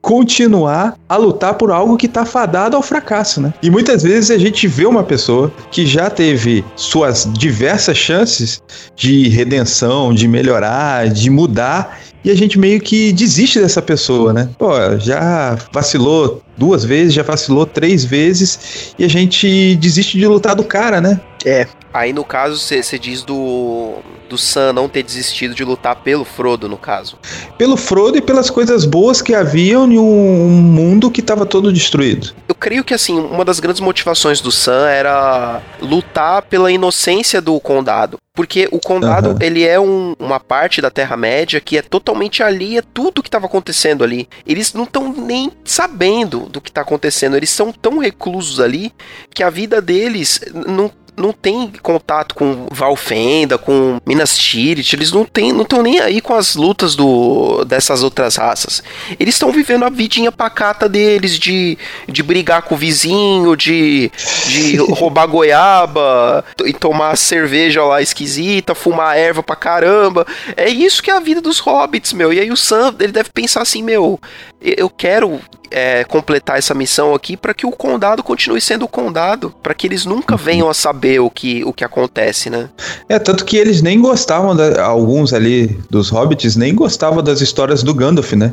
[0.00, 3.52] continuar a lutar por algo que tá fadado ao fracasso, né?
[3.62, 8.62] E muitas vezes a gente vê uma pessoa que já teve suas diversas chances
[8.94, 14.48] de redenção, de melhorar, de mudar, e a gente meio que desiste dessa pessoa, né?
[14.58, 20.54] Pô, já vacilou duas vezes, já vacilou três vezes, e a gente desiste de lutar
[20.56, 21.20] do cara, né?
[21.44, 21.66] É.
[21.96, 23.94] Aí no caso, você diz do,
[24.28, 27.18] do Sam não ter desistido de lutar pelo Frodo, no caso.
[27.56, 32.34] Pelo Frodo e pelas coisas boas que haviam em um mundo que estava todo destruído.
[32.46, 37.58] Eu creio que assim, uma das grandes motivações do Sam era lutar pela inocência do
[37.58, 38.18] condado.
[38.34, 39.38] Porque o condado, Aham.
[39.40, 43.46] ele é um- uma parte da Terra-média que é totalmente alheia a tudo que estava
[43.46, 44.28] acontecendo ali.
[44.46, 47.34] Eles não estão nem sabendo do que está acontecendo.
[47.38, 48.92] Eles são tão reclusos ali
[49.34, 55.24] que a vida deles não não tem contato com Valfenda, com Minas Tirith, eles não
[55.24, 58.82] têm, não estão nem aí com as lutas do dessas outras raças.
[59.18, 64.10] Eles estão vivendo a vidinha pacata deles de, de brigar com o vizinho, de,
[64.46, 70.26] de roubar goiaba e tomar cerveja lá esquisita, fumar erva pra caramba.
[70.56, 72.32] É isso que é a vida dos hobbits, meu.
[72.32, 74.20] E aí o Sam, ele deve pensar assim, meu,
[74.60, 75.40] eu quero
[75.70, 79.86] é, completar essa missão aqui para que o condado continue sendo o condado, para que
[79.86, 82.70] eles nunca venham a saber o que, o que acontece, né?
[83.08, 87.82] É, tanto que eles nem gostavam, da- alguns ali dos hobbits, nem gostavam das histórias
[87.82, 88.52] do Gandalf, né?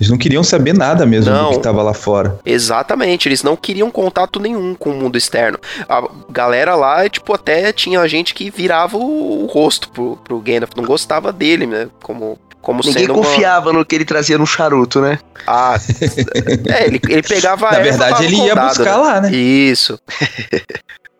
[0.00, 1.44] Eles não queriam saber nada mesmo Não.
[1.44, 2.38] do que estava lá fora.
[2.44, 5.58] Exatamente, eles não queriam contato nenhum com o mundo externo.
[5.88, 10.72] A galera lá, tipo, até tinha gente que virava o, o rosto pro, pro Gandalf,
[10.76, 11.88] não gostava dele, né?
[12.02, 15.18] Como, como Ninguém sendo uma- confiava no que ele trazia no charuto, né?
[15.46, 15.76] Ah,
[16.74, 19.30] é, ele, ele pegava Na verdade, ele ia condado, buscar lá, né?
[19.30, 20.00] Isso.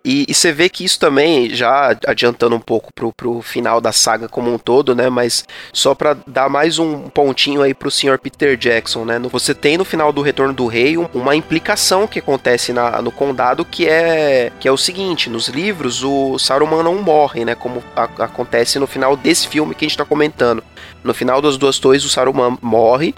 [0.06, 3.90] E, e você vê que isso também, já adiantando um pouco pro, pro final da
[3.90, 5.08] saga como um todo, né?
[5.08, 9.18] Mas só pra dar mais um pontinho aí pro senhor Peter Jackson, né?
[9.18, 13.64] Você tem no final do Retorno do Rei uma implicação que acontece na, no condado
[13.64, 17.54] que é, que é o seguinte: nos livros o Saruman não morre, né?
[17.54, 20.62] Como a, acontece no final desse filme que a gente tá comentando.
[21.04, 23.14] No final das duas torres o Saruman morre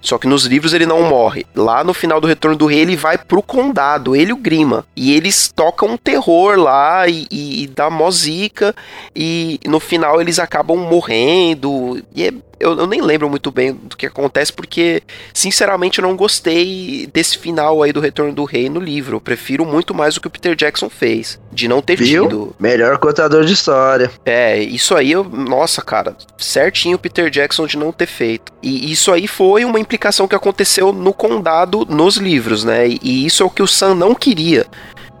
[0.00, 1.44] só que nos livros ele não morre.
[1.54, 4.86] Lá no final do Retorno do Rei ele vai pro condado, ele e o Grima.
[4.96, 8.74] E eles tocam um terror lá e, e, e dá mó zica.
[9.14, 12.02] E no final eles acabam morrendo.
[12.14, 15.02] E é eu, eu, nem lembro muito bem do que acontece, porque,
[15.32, 19.16] sinceramente, eu não gostei desse final aí do Retorno do Rei no livro.
[19.16, 21.40] Eu prefiro muito mais o que o Peter Jackson fez.
[21.50, 22.24] De não ter Viu?
[22.24, 22.54] tido.
[22.60, 24.10] Melhor contador de história.
[24.24, 28.52] É, isso aí, eu, nossa, cara, certinho o Peter Jackson de não ter feito.
[28.62, 32.86] E isso aí foi uma implicação que aconteceu no condado nos livros, né?
[32.86, 34.66] E, e isso é o que o Sam não queria.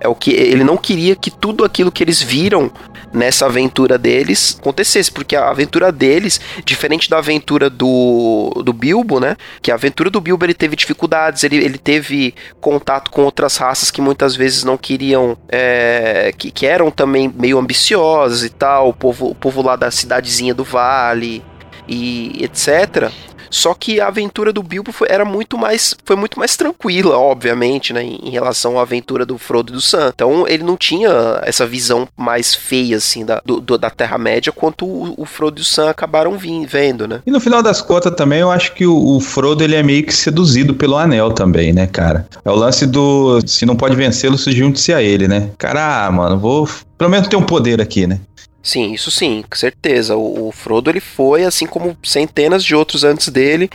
[0.00, 2.70] É o que ele não queria que tudo aquilo que eles viram
[3.12, 9.36] nessa aventura deles acontecesse, porque a aventura deles, diferente da aventura do, do Bilbo, né?
[9.60, 13.90] Que a aventura do Bilbo ele teve dificuldades, ele, ele teve contato com outras raças
[13.90, 18.94] que muitas vezes não queriam, é, que, que eram também meio ambiciosas e tal, o
[18.94, 21.42] povo, o povo lá da cidadezinha do vale
[21.88, 23.10] e etc.
[23.50, 27.92] Só que a aventura do Bilbo foi, era muito mais, foi muito mais tranquila, obviamente,
[27.92, 30.12] né, em, relação à aventura do Frodo e do Sam.
[30.14, 34.86] Então ele não tinha essa visão mais feia assim da, do, da Terra Média quanto
[34.86, 37.20] o, o, Frodo e o Sam acabaram vim, vendo, né?
[37.26, 40.04] E no final das contas também eu acho que o, o Frodo ele é meio
[40.04, 42.26] que seduzido pelo Anel também, né, cara?
[42.44, 45.50] É o lance do se não pode vencê-lo, se junte-se a ele, né?
[45.58, 46.68] Cara, ah, mano, vou
[47.00, 48.20] pelo menos ter um poder aqui, né?
[48.62, 50.16] Sim, isso sim, com certeza.
[50.16, 53.70] O, o, Frodo ele foi, assim como centenas de outros antes dele,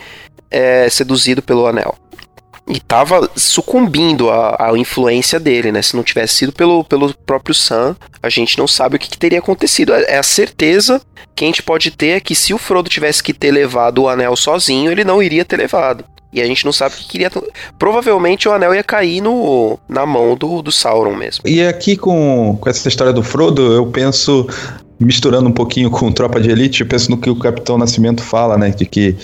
[0.50, 1.96] é, seduzido pelo Anel.
[2.68, 5.82] E tava sucumbindo à, influência dele, né?
[5.82, 9.18] Se não tivesse sido pelo, pelo próprio Sam, a gente não sabe o que, que,
[9.18, 9.94] teria acontecido.
[9.94, 11.00] É, é a certeza
[11.34, 14.08] que a gente pode ter é que se o Frodo tivesse que ter levado o
[14.08, 16.04] anel sozinho, ele não iria ter levado.
[16.36, 17.30] E a gente não sabe o que queria.
[17.78, 21.42] Provavelmente o anel ia cair no, na mão do, do Sauron mesmo.
[21.46, 24.46] E aqui com, com essa história do Frodo, eu penso
[25.00, 28.58] misturando um pouquinho com Tropa de Elite, eu penso no que o Capitão Nascimento fala,
[28.58, 28.68] né?
[28.68, 29.16] De que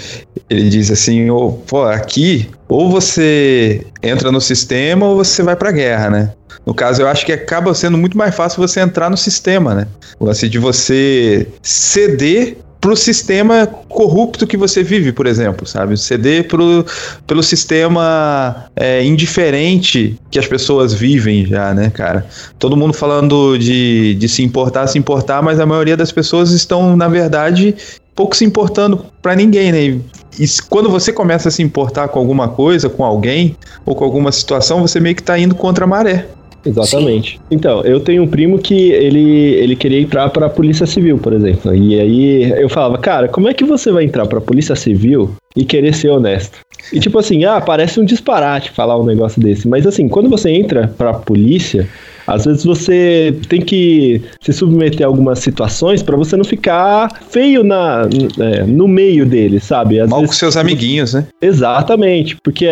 [0.48, 5.70] ele diz assim, oh, pô, aqui ou você entra no sistema ou você vai pra
[5.70, 6.32] guerra, né?
[6.64, 9.86] No caso, eu acho que acaba sendo muito mais fácil você entrar no sistema, né?
[10.18, 15.96] O lance de você ceder pro sistema corrupto que você vive, por exemplo, sabe?
[15.96, 16.84] Ceder pro,
[17.28, 22.26] pelo sistema é, indiferente que as pessoas vivem já, né, cara?
[22.58, 26.96] Todo mundo falando de, de se importar, se importar, mas a maioria das pessoas estão,
[26.96, 27.76] na verdade,
[28.16, 30.00] pouco se importando para ninguém, né?
[30.36, 33.56] E, quando você começa a se importar com alguma coisa, com alguém,
[33.86, 36.26] ou com alguma situação, você meio que tá indo contra a maré.
[36.64, 37.36] Exatamente.
[37.36, 37.42] Sim.
[37.50, 41.32] Então, eu tenho um primo que ele, ele queria entrar para a Polícia Civil, por
[41.32, 41.74] exemplo.
[41.74, 45.34] E aí eu falava, cara, como é que você vai entrar para a Polícia Civil
[45.56, 46.58] e querer ser honesto?
[46.92, 49.68] E tipo assim, ah, parece um disparate falar um negócio desse.
[49.68, 51.88] Mas assim, quando você entra para a polícia,
[52.26, 57.62] às vezes você tem que se submeter a algumas situações para você não ficar feio
[57.64, 58.08] na,
[58.38, 60.00] é, no meio dele, sabe?
[60.00, 61.26] Às Mal vezes, com seus amiguinhos, né?
[61.40, 62.68] Exatamente, porque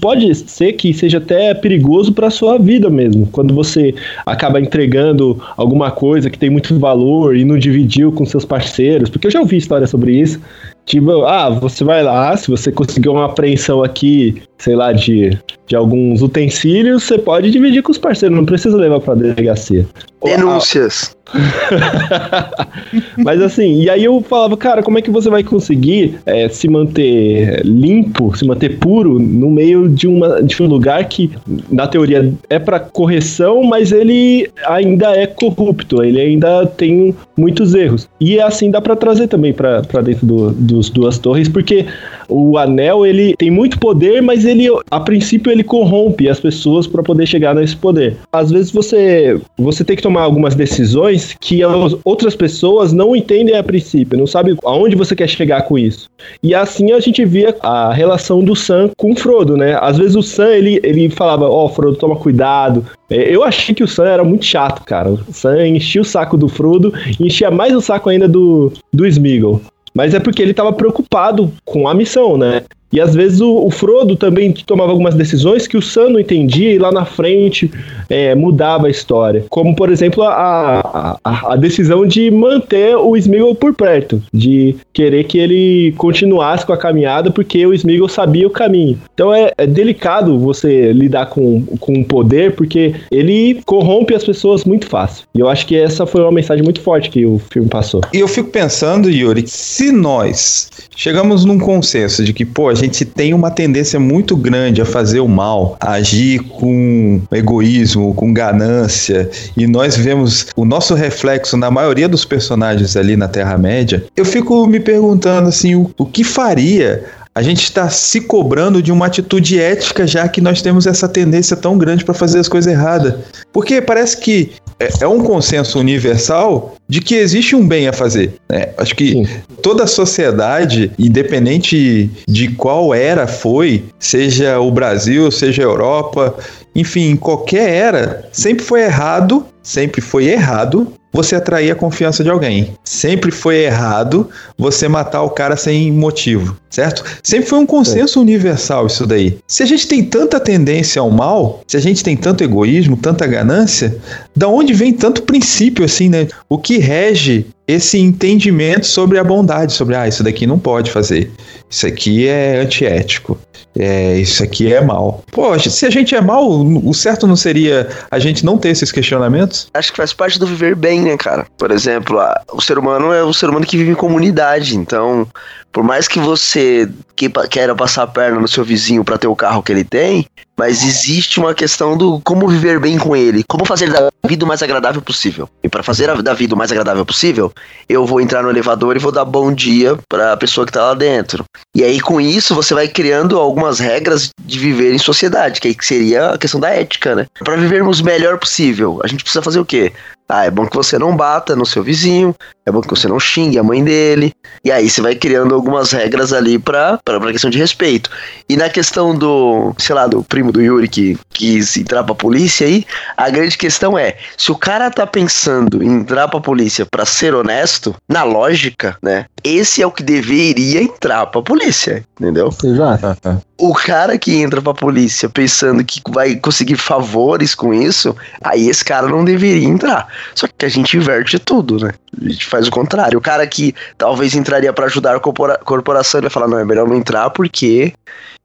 [0.00, 3.94] pode ser que seja até perigoso para sua vida mesmo, quando você
[4.24, 9.26] acaba entregando alguma coisa que tem muito valor e não dividiu com seus parceiros, porque
[9.26, 10.40] eu já ouvi história sobre isso.
[10.84, 15.76] Tipo, ah, você vai lá, se você conseguir uma apreensão aqui, sei lá, de, de
[15.76, 19.86] alguns utensílios, você pode dividir com os parceiros, não precisa levar pra delegacia.
[20.24, 21.16] Denúncias.
[23.16, 26.68] Mas assim, e aí eu falava, cara, como é que você vai conseguir é, se
[26.68, 31.30] manter limpo, se manter puro no meio de, uma, de um lugar que,
[31.70, 38.08] na teoria, é para correção, mas ele ainda é corrupto, ele ainda tem muitos erros.
[38.20, 41.86] E assim dá para trazer também para dentro do, dos duas torres, porque
[42.28, 47.02] o anel ele tem muito poder, mas ele a princípio ele corrompe as pessoas para
[47.02, 48.16] poder chegar nesse poder.
[48.32, 53.56] Às vezes você você tem que tomar algumas decisões que as outras pessoas não entendem
[53.56, 56.08] a princípio, não sabe aonde você quer chegar com isso.
[56.42, 59.78] E assim a gente via a relação do Sam com o Frodo, né?
[59.80, 62.84] Às vezes o Sam ele, ele falava, ó, oh, Frodo, toma cuidado.
[63.10, 65.10] É, eu achei que o Sam era muito chato, cara.
[65.10, 69.06] O Sam enchia o saco do Frodo e enchia mais o saco ainda do, do
[69.06, 69.60] Smeagol.
[69.94, 72.62] Mas é porque ele estava preocupado com a missão, né?
[72.92, 76.72] E às vezes o, o Frodo também tomava algumas decisões que o Sam não entendia
[76.72, 77.70] e lá na frente
[78.08, 79.44] é, mudava a história.
[79.48, 85.24] Como, por exemplo, a, a, a decisão de manter o Smeagol por perto, de querer
[85.24, 88.98] que ele continuasse com a caminhada porque o Smeagol sabia o caminho.
[89.14, 94.64] Então é, é delicado você lidar com, com o poder porque ele corrompe as pessoas
[94.64, 95.24] muito fácil.
[95.34, 98.02] E eu acho que essa foi uma mensagem muito forte que o filme passou.
[98.12, 103.32] E eu fico pensando, Yuri, se nós chegamos num consenso de que, pô, gente tem
[103.32, 109.66] uma tendência muito grande a fazer o mal, a agir com egoísmo, com ganância, e
[109.66, 114.80] nós vemos o nosso reflexo na maioria dos personagens ali na Terra-média, eu fico me
[114.80, 117.04] perguntando assim, o, o que faria
[117.34, 121.56] a gente está se cobrando de uma atitude ética, já que nós temos essa tendência
[121.56, 123.14] tão grande para fazer as coisas erradas.
[123.50, 124.52] Porque parece que
[124.82, 128.34] é, é um consenso universal de que existe um bem a fazer.
[128.50, 128.70] Né?
[128.76, 129.26] Acho que Sim.
[129.62, 136.34] toda sociedade, independente de qual era foi, seja o Brasil, seja a Europa,
[136.74, 142.74] enfim, qualquer era, sempre foi errado, sempre foi errado você atrair a confiança de alguém.
[142.82, 147.04] Sempre foi errado você matar o cara sem motivo, certo?
[147.22, 148.22] Sempre foi um consenso é.
[148.22, 149.38] universal isso daí.
[149.46, 153.26] Se a gente tem tanta tendência ao mal, se a gente tem tanto egoísmo, tanta
[153.26, 153.96] ganância,
[154.34, 156.28] da onde vem tanto princípio assim, né?
[156.48, 161.30] O que rege esse entendimento sobre a bondade, sobre ah, isso daqui não pode fazer,
[161.70, 163.38] isso aqui é antiético,
[163.78, 165.22] é, isso aqui é mal.
[165.30, 168.90] Pô, se a gente é mal, o certo não seria a gente não ter esses
[168.90, 169.68] questionamentos?
[169.72, 171.46] Acho que faz parte do viver bem, né, cara?
[171.56, 175.26] Por exemplo, a, o ser humano é o ser humano que vive em comunidade, então,
[175.72, 179.36] por mais que você que, queira passar a perna no seu vizinho para ter o
[179.36, 180.26] carro que ele tem,
[180.56, 184.48] mas existe uma questão do como viver bem com ele, como fazer da vida o
[184.48, 185.48] mais agradável possível.
[185.62, 187.52] E para fazer a, da vida o mais agradável possível,
[187.88, 190.82] eu vou entrar no elevador e vou dar bom dia para a pessoa que tá
[190.82, 191.44] lá dentro.
[191.74, 195.76] E aí com isso você vai criando algumas regras de viver em sociedade, que aí
[195.80, 197.26] seria a questão da ética, né?
[197.38, 199.92] Para vivermos melhor possível, a gente precisa fazer o quê?
[200.34, 203.20] Ah, é bom que você não bata no seu vizinho, é bom que você não
[203.20, 204.32] xingue a mãe dele.
[204.64, 208.08] E aí você vai criando algumas regras ali pra, pra, pra questão de respeito.
[208.48, 212.66] E na questão do, sei lá, do primo do Yuri que quis entrar pra polícia
[212.66, 217.04] aí, a grande questão é, se o cara tá pensando em entrar pra polícia pra
[217.04, 222.50] ser honesto, na lógica, né, esse é o que deveria entrar pra polícia, entendeu?
[222.62, 223.42] Exato.
[223.58, 228.84] O cara que entra pra polícia pensando que vai conseguir favores com isso, aí esse
[228.84, 230.08] cara não deveria entrar.
[230.34, 231.92] Só que a gente inverte tudo, né?
[232.20, 233.18] A gente faz o contrário.
[233.18, 236.64] O cara que talvez entraria para ajudar a corpora corporação, ele vai falar: não, é
[236.64, 237.92] melhor não entrar porque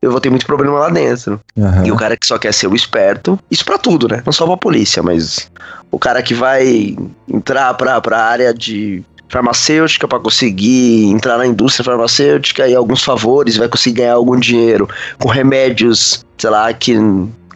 [0.02, 1.40] eu vou ter muito problema lá dentro.
[1.56, 1.86] Uhum.
[1.86, 4.22] E o cara que só quer ser o esperto, isso para tudo, né?
[4.26, 5.50] Não só pra polícia, mas
[5.92, 6.96] o cara que vai
[7.28, 13.58] entrar pra, pra área de farmacêutica para conseguir entrar na indústria farmacêutica e alguns favores,
[13.58, 16.96] vai conseguir ganhar algum dinheiro com remédios, sei lá, que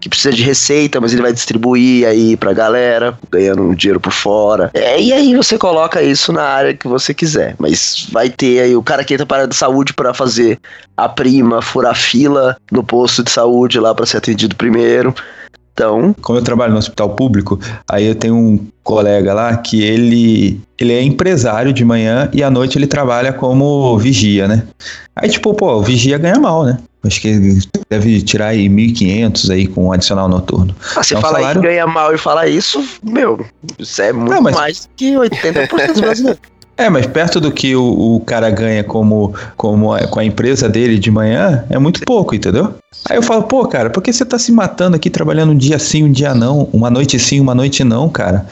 [0.02, 4.72] que precisa de receita, mas ele vai distribuir aí pra galera, ganhando dinheiro por fora.
[4.74, 7.56] É, e aí você coloca isso na área que você quiser.
[7.60, 10.60] Mas vai ter aí o cara que entra para a área de saúde para fazer
[10.98, 15.14] a prima, furar fila no posto de saúde lá para ser atendido primeiro.
[15.74, 20.60] Então, como eu trabalho no hospital público, aí eu tenho um colega lá que ele
[20.78, 24.64] ele é empresário de manhã e à noite ele trabalha como vigia, né?
[25.16, 26.78] Aí tipo, pô, o vigia ganha mal, né?
[27.04, 27.60] Acho que
[27.90, 30.76] deve tirar aí 1.500 aí com um adicional noturno.
[30.96, 31.62] Ah, você é um fala salário...
[31.62, 33.44] que ganha mal e fala isso, meu,
[33.80, 34.56] isso é muito Não, mas...
[34.56, 36.51] mais que 80% dos brasileiros.
[36.82, 40.68] É, mas perto do que o, o cara ganha como, como a, com a empresa
[40.68, 42.74] dele de manhã, é muito pouco, entendeu?
[43.08, 45.78] Aí eu falo, pô, cara, por que você tá se matando aqui trabalhando um dia
[45.78, 48.48] sim, um dia não, uma noite sim, uma noite não, cara?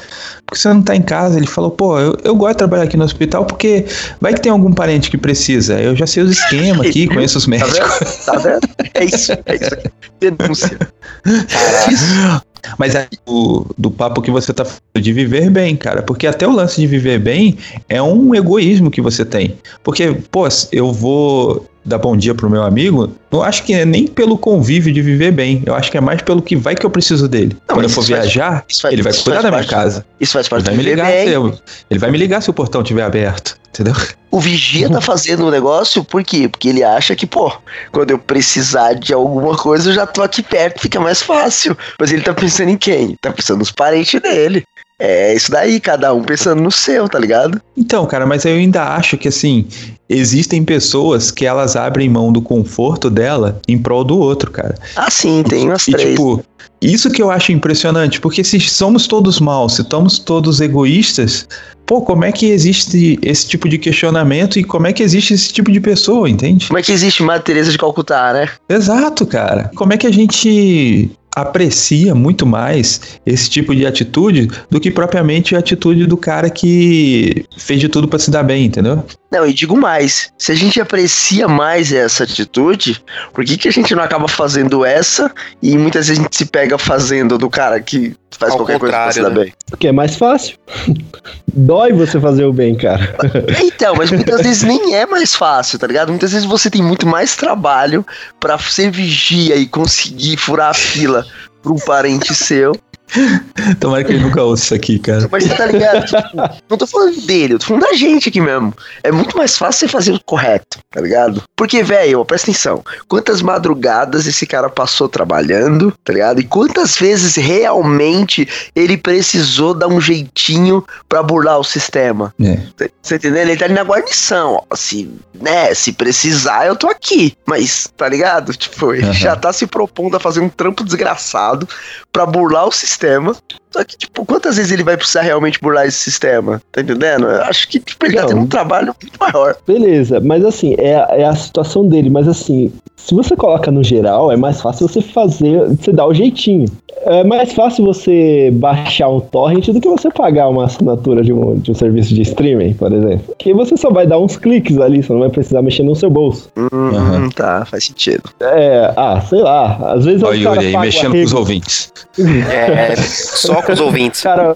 [0.45, 1.37] Porque você não tá em casa?
[1.37, 3.85] Ele falou, pô, eu, eu gosto de trabalhar aqui no hospital porque
[4.21, 5.79] vai que tem algum parente que precisa.
[5.79, 7.79] Eu já sei os esquemas aqui, conheço os médicos.
[8.25, 8.59] Tá vendo?
[8.61, 8.91] Tá vendo?
[8.93, 9.75] É isso, é isso.
[10.19, 10.77] Denúncia.
[12.77, 16.01] Mas é do, do papo que você tá falando de viver bem, cara.
[16.01, 17.57] Porque até o lance de viver bem
[17.87, 19.55] é um egoísmo que você tem.
[19.83, 24.05] Porque, pô, eu vou dar bom dia pro meu amigo, não acho que é nem
[24.05, 25.63] pelo convívio de viver bem.
[25.65, 27.57] Eu acho que é mais pelo que vai que eu preciso dele.
[27.67, 30.05] Não, Quando eu for viajar, faz, ele vai cuidar da minha parte, casa.
[30.19, 32.53] Isso faz parte ele vai me ligar se eu, Ele vai me ligar se o
[32.53, 33.58] portão estiver aberto.
[33.69, 33.95] Entendeu?
[34.31, 36.47] O vigia tá fazendo um negócio, por quê?
[36.47, 37.51] Porque ele acha que, pô,
[37.91, 41.77] quando eu precisar de alguma coisa, eu já tô aqui perto, fica mais fácil.
[41.99, 43.15] Mas ele tá pensando em quem?
[43.21, 44.63] Tá pensando nos parentes dele.
[45.01, 47.61] É isso daí, cada um pensando no seu, tá ligado?
[47.77, 49.65] Então, cara, mas eu ainda acho que assim,
[50.09, 54.75] existem pessoas que elas abrem mão do conforto dela em prol do outro, cara.
[54.97, 56.09] Ah, sim, tem umas E três.
[56.09, 56.43] tipo,
[56.81, 61.47] isso que eu acho impressionante, porque se somos todos maus, se somos todos egoístas,
[61.89, 65.51] pô, como é que existe esse tipo de questionamento e como é que existe esse
[65.51, 66.67] tipo de pessoa, entende?
[66.67, 68.47] Como é que existe Madre Teresa de Calcutá, né?
[68.69, 69.71] Exato, cara.
[69.75, 75.55] Como é que a gente aprecia muito mais esse tipo de atitude do que propriamente
[75.55, 79.03] a atitude do cara que fez de tudo pra se dar bem, entendeu?
[79.31, 83.71] Não, e digo mais, se a gente aprecia mais essa atitude, por que, que a
[83.71, 87.79] gente não acaba fazendo essa e muitas vezes a gente se pega fazendo do cara
[87.79, 89.53] que faz Ao qualquer coisa pra se dar contrário, bem?
[89.69, 90.57] Porque é mais fácil.
[91.53, 93.15] Dói você fazer o bem, cara.
[93.61, 96.09] Então, mas muitas vezes nem é mais fácil, tá ligado?
[96.09, 98.05] Muitas vezes você tem muito mais trabalho
[98.39, 101.25] pra ser vigia e conseguir furar a fila
[101.61, 102.73] pra um parente seu.
[103.79, 105.27] Tomara que ele nunca ouça isso aqui, cara.
[105.31, 106.05] Mas você tá ligado?
[106.09, 108.73] Tipo, não tô falando dele, eu tô falando da gente aqui mesmo.
[109.03, 111.43] É muito mais fácil você fazer o correto, tá ligado?
[111.55, 112.83] Porque, velho, presta atenção.
[113.07, 116.39] Quantas madrugadas esse cara passou trabalhando, tá ligado?
[116.39, 122.33] E quantas vezes realmente ele precisou dar um jeitinho pra burlar o sistema?
[122.41, 122.59] É.
[123.01, 123.41] Você entendeu?
[123.41, 124.75] Ele tá ali na guarnição, ó.
[124.75, 127.35] Se, né, se precisar, eu tô aqui.
[127.45, 128.53] Mas, tá ligado?
[128.53, 129.13] Tipo, ele Aham.
[129.13, 131.67] já tá se propondo a fazer um trampo desgraçado
[132.11, 133.35] pra burlar o sistema.
[133.71, 136.59] Só que, tipo, quantas vezes ele vai precisar realmente burlar esse sistema?
[136.71, 137.27] Tá entendendo?
[137.27, 139.55] Eu acho que, tipo, ele tá tendo um trabalho muito maior.
[139.67, 143.83] Beleza, mas assim, é, a- é a situação dele, mas assim, se você coloca no
[143.83, 146.65] geral, é mais fácil você fazer, você dar o jeitinho.
[147.03, 151.55] É mais fácil você baixar um torrent do que você pagar uma assinatura de um,
[151.59, 153.21] de um serviço de streaming, por exemplo.
[153.27, 156.09] Porque você só vai dar uns cliques ali, você não vai precisar mexer no seu
[156.09, 156.49] bolso.
[156.57, 157.29] Hum, Aham.
[157.29, 158.23] tá, faz sentido.
[158.41, 161.93] É, ah, sei lá, às vezes Olha o cara Yuri aí, mexendo com os ouvintes.
[162.19, 164.21] É, só com os ouvintes.
[164.21, 164.55] Cara,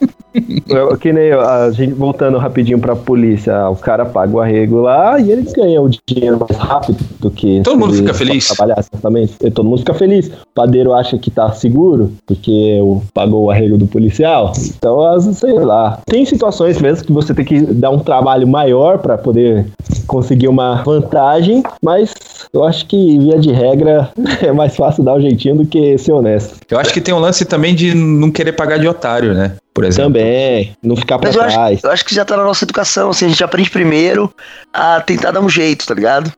[0.67, 5.19] eu- que nem a gente voltando rapidinho pra polícia, o cara paga o arrego lá
[5.19, 7.61] e ele ganha o dinheiro mais rápido do que.
[7.63, 8.47] Todo mundo ele fica feliz.
[8.47, 9.33] Trabalhar, exatamente.
[9.43, 10.27] E todo mundo fica feliz.
[10.27, 14.51] O padeiro acha que tá seguro porque o- pagou o arrego do policial.
[14.57, 15.99] Então, as- sei lá.
[16.05, 19.65] Tem situações mesmo que você tem que dar um trabalho maior pra poder
[20.07, 22.13] conseguir uma vantagem, mas
[22.53, 26.11] eu acho que, via de regra, é mais fácil dar um jeitinho do que ser
[26.11, 26.57] honesto.
[26.69, 29.55] Eu acho que tem um lance também de não querer pagar de otário, né?
[29.73, 30.13] Por exemplo.
[30.13, 31.83] Também, não ficar pra Mas eu acho, trás.
[31.83, 34.31] eu acho que já tá na nossa educação, assim, a gente aprende primeiro
[34.71, 36.31] a tentar dar um jeito, tá ligado?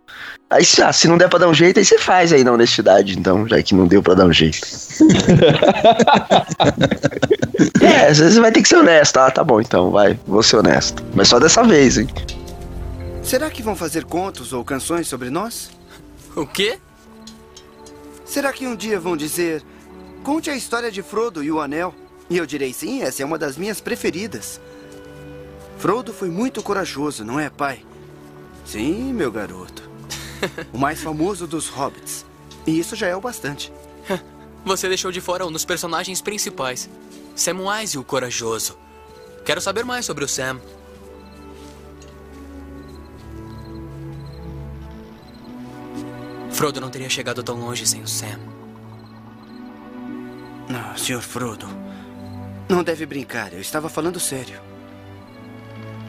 [0.49, 2.53] Aí, se- ah, se não der pra dar um jeito, aí você faz aí na
[2.53, 4.65] honestidade, então, já que não deu pra dar um jeito.
[7.81, 10.41] é, às vezes você vai ter que ser honesto, ah, tá bom, então, vai, vou
[10.43, 11.03] ser honesto.
[11.13, 12.07] Mas só dessa vez, hein?
[13.21, 15.71] Será que vão fazer contos ou canções sobre nós?
[16.35, 16.79] O quê?
[18.25, 19.63] Será que um dia vão dizer:
[20.23, 21.95] Conte a história de Frodo e o Anel?
[22.29, 24.59] E eu direi: Sim, essa é uma das minhas preferidas.
[25.77, 27.85] Frodo foi muito corajoso, não é, pai?
[28.65, 29.89] Sim, meu garoto.
[30.73, 32.25] o mais famoso dos hobbits.
[32.67, 33.71] E isso já é o bastante.
[34.65, 36.89] Você deixou de fora um dos personagens principais.
[37.35, 38.77] Samwise o Corajoso.
[39.45, 40.59] Quero saber mais sobre o Sam.
[46.55, 48.39] Frodo não teria chegado tão longe sem o Sam.
[50.69, 51.21] Não, Sr.
[51.21, 51.67] Frodo.
[52.69, 54.61] Não deve brincar, eu estava falando sério.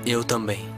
[0.07, 0.73] Eu também.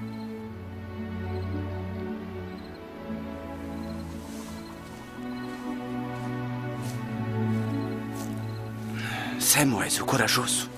[9.38, 10.70] Samwise, o corajoso.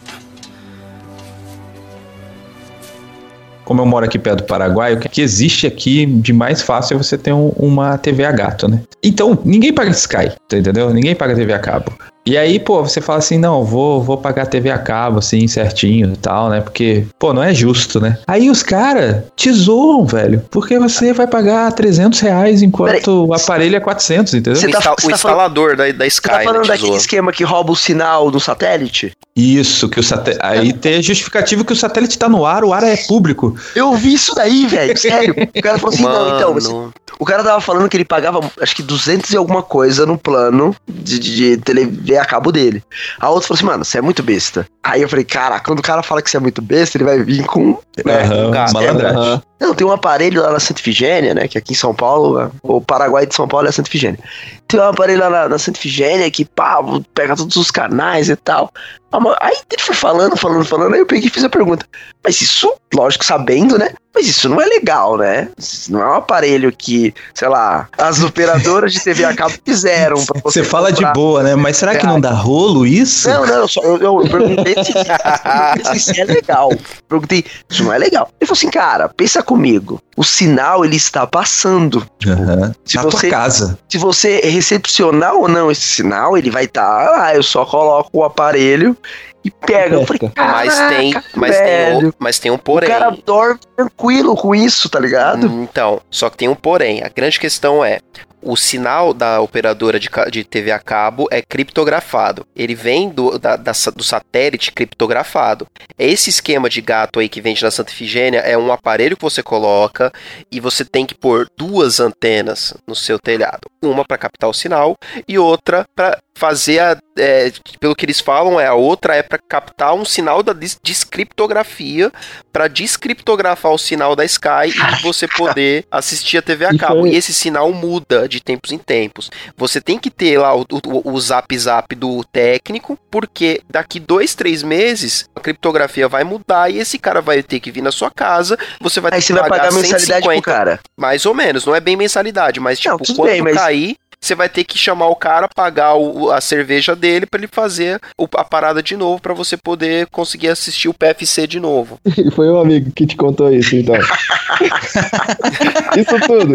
[3.71, 6.99] Como eu moro aqui perto do Paraguai, o que existe aqui de mais fácil é
[6.99, 8.81] você ter um- uma TV a gato, né?
[9.01, 10.93] Então, ninguém paga Sky, tá entendeu?
[10.93, 11.93] Ninguém paga TV a cabo.
[12.27, 16.13] E aí, pô, você fala assim, não, vou, vou pagar TV a cabo, assim, certinho
[16.13, 16.61] e tal, né?
[16.61, 18.19] Porque, pô, não é justo, né?
[18.27, 20.45] Aí os caras te zoam, velho.
[20.51, 24.61] Porque você vai pagar 300 reais enquanto o aparelho é 400, entendeu?
[24.61, 26.89] Você O, tá- você o tá instalador da, da Você Sky, tá né, falando daquele
[26.89, 26.97] zoa.
[26.99, 29.13] esquema que rouba o sinal do satélite?
[29.35, 30.45] Isso, que o satélite.
[30.45, 33.57] Aí tem justificativo que o satélite tá no ar, o ar é público.
[33.75, 35.35] Eu vi isso daí, velho, sério.
[35.57, 36.93] O cara falou assim, não, então, você- Mano.
[37.19, 40.77] o cara tava falando que ele pagava, acho que 200 e alguma coisa no plano
[40.87, 42.83] de, de, de TV a cabo dele.
[43.19, 44.67] A outra falou assim, mano, você é muito besta.
[44.83, 47.23] Aí eu falei, cara, quando o cara fala que você é muito besta, ele vai
[47.23, 47.79] vir com...
[48.05, 49.43] né, Aham, com malandragem.
[49.61, 51.47] Não, tem um aparelho lá na Santa Ifigênia, né?
[51.47, 54.19] Que aqui em São Paulo, o Paraguai de São Paulo é a Santa Ifigênia.
[54.67, 56.79] Tem um aparelho lá na, na Santa Ifigênia que, pá,
[57.13, 58.73] pega todos os canais e tal.
[59.13, 61.85] Ah, Aí ele foi falando, falando, falando, aí eu peguei e fiz a pergunta.
[62.23, 63.91] Mas isso, lógico, sabendo, né?
[64.15, 65.49] Mas isso não é legal, né?
[65.57, 70.25] Isso não é um aparelho que, sei lá, as operadoras de TV a cabo fizeram
[70.25, 71.55] pra Você você fala de boa, né?
[71.55, 73.29] Mas será que não dá rolo isso?
[73.29, 76.71] Não, não, só, eu, eu perguntei se, se isso é legal.
[77.09, 78.31] Perguntei, isso não é legal.
[78.41, 80.01] Ele falou assim, cara, pensa comigo.
[80.17, 82.07] O sinal, ele está passando.
[82.27, 82.73] Aham.
[82.85, 83.79] Se Na você- tua casa.
[83.89, 87.35] Se você recepcionar ou não esse sinal, ele vai estar lá.
[87.35, 88.97] Eu só coloco o aparelho
[89.45, 89.97] e pega.
[89.97, 92.89] Eu falei, Mas tem, "Caraca, mas tem, velho." um, mas tem um O porém.
[92.89, 95.47] cara dorme tranquilo com isso, tá ligado?
[95.47, 97.03] Então, só que tem um porém.
[97.03, 97.99] A grande questão é:
[98.43, 102.47] o sinal da operadora de, de TV a cabo é criptografado.
[102.55, 105.67] Ele vem do, da- da do satélite criptografado.
[105.99, 109.43] Esse esquema de gato aí que vende na Santa Ifigênia é um aparelho que você
[109.43, 110.13] coloca
[110.51, 113.69] e você tem que pôr duas antenas no seu telhado.
[113.83, 114.97] Uma para captar o sinal
[115.29, 116.97] e outra para fazer a.
[117.19, 120.79] é, pelo que eles falam, é a outra é para captar um sinal da des-
[120.83, 122.11] descriptografia
[122.53, 127.07] para descriptografar o sinal da Sky e você poder assistir a TV a cabo.
[127.07, 129.31] E esse sinal muda de tempos em tempos.
[129.57, 134.35] Você tem que ter lá o, o, o zap zap do técnico, porque daqui dois,
[134.35, 138.11] três meses a criptografia vai mudar e esse cara vai ter que vir na sua
[138.11, 138.59] casa.
[138.81, 140.81] Você vai Aí ter você que vai pagar mensalidade pro 150, cara.
[140.99, 143.97] Mais ou menos, não é bem mensalidade, mas tipo, tudo quando bem, mas- cair.
[144.23, 147.99] Você vai ter que chamar o cara, pagar o- a cerveja dele pra ele fazer
[148.19, 151.99] o- a parada de novo pra você poder conseguir assistir o PFC de novo.
[152.37, 153.95] Foi um amigo que te contou isso, então.
[155.97, 156.55] isso tudo.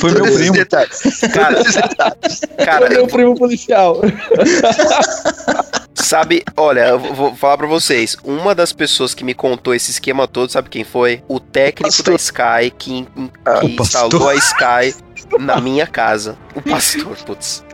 [0.00, 0.54] Foi meu primo.
[1.34, 1.62] Cara,
[2.64, 4.00] cara, Foi meu primo policial.
[5.94, 8.16] Sabe, olha, eu vou falar pra vocês.
[8.24, 11.22] Uma das pessoas que me contou esse esquema todo, sabe quem foi?
[11.28, 13.06] O técnico da Sky que,
[13.60, 14.94] que instalou a Sky
[15.38, 16.36] na minha casa.
[16.54, 17.64] O pastor, putz.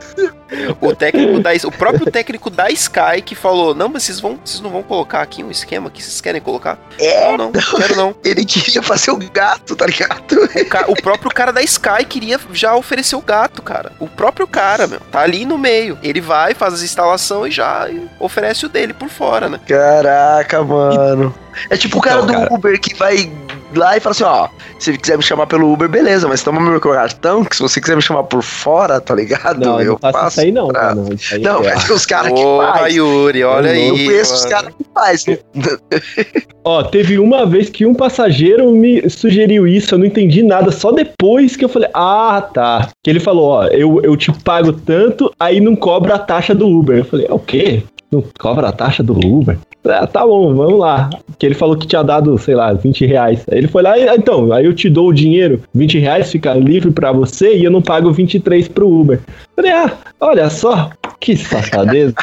[0.81, 4.59] O técnico da o próprio técnico da Sky que falou: "Não, mas vocês vão, vocês
[4.59, 8.15] não vão colocar aqui um esquema que vocês querem colocar?" É, não, não, quero não.
[8.25, 10.23] Ele queria fazer o gato, tá ligado?
[10.55, 13.91] O, ca- o próprio cara da Sky queria já oferecer o gato, cara.
[13.99, 15.97] O próprio cara, meu, tá ali no meio.
[16.01, 17.87] Ele vai, faz as instalações e já
[18.19, 19.59] oferece o dele por fora, né?
[19.67, 21.33] Caraca, mano.
[21.69, 22.53] É tipo o cara Então, do cara.
[22.53, 23.31] Uber que vai
[23.75, 24.47] lá e fala assim, ó,
[24.79, 27.95] se quiser me chamar pelo Uber, beleza, mas toma meu cartão, que se você quiser
[27.95, 29.59] me chamar por fora, tá ligado?
[29.59, 30.95] Não, eu eu não faço faço isso aí não, pra-.
[31.13, 32.95] Isso aí Não, é- mas os caras que faz.
[32.95, 34.51] Yuri, olha eu aí, conheço os mano.
[34.55, 35.25] caras que faz.
[35.25, 35.37] né?
[36.63, 40.91] Ó, teve uma vez que um passageiro me sugeriu isso, eu não entendi nada, só
[40.91, 42.89] depois que eu falei, ah, tá.
[43.03, 46.67] Que ele falou, ó, eu, eu te pago tanto, aí não cobra a taxa do
[46.67, 46.97] Uber.
[46.99, 47.81] Eu falei, é o quê?
[48.11, 49.57] Não cobra a taxa do Uber?
[49.85, 51.09] Ah, tá bom, vamos lá.
[51.37, 53.45] Que ele falou que tinha dado, sei lá, 20 reais.
[53.49, 56.31] Aí ele foi lá e, "Ah, então, aí eu te dou o dinheiro, 20 reais
[56.31, 59.19] fica livre pra você e eu não pago 23 pro Uber.
[59.59, 59.91] Falei, ah,
[60.21, 60.89] olha só,
[61.19, 62.15] que safadeza.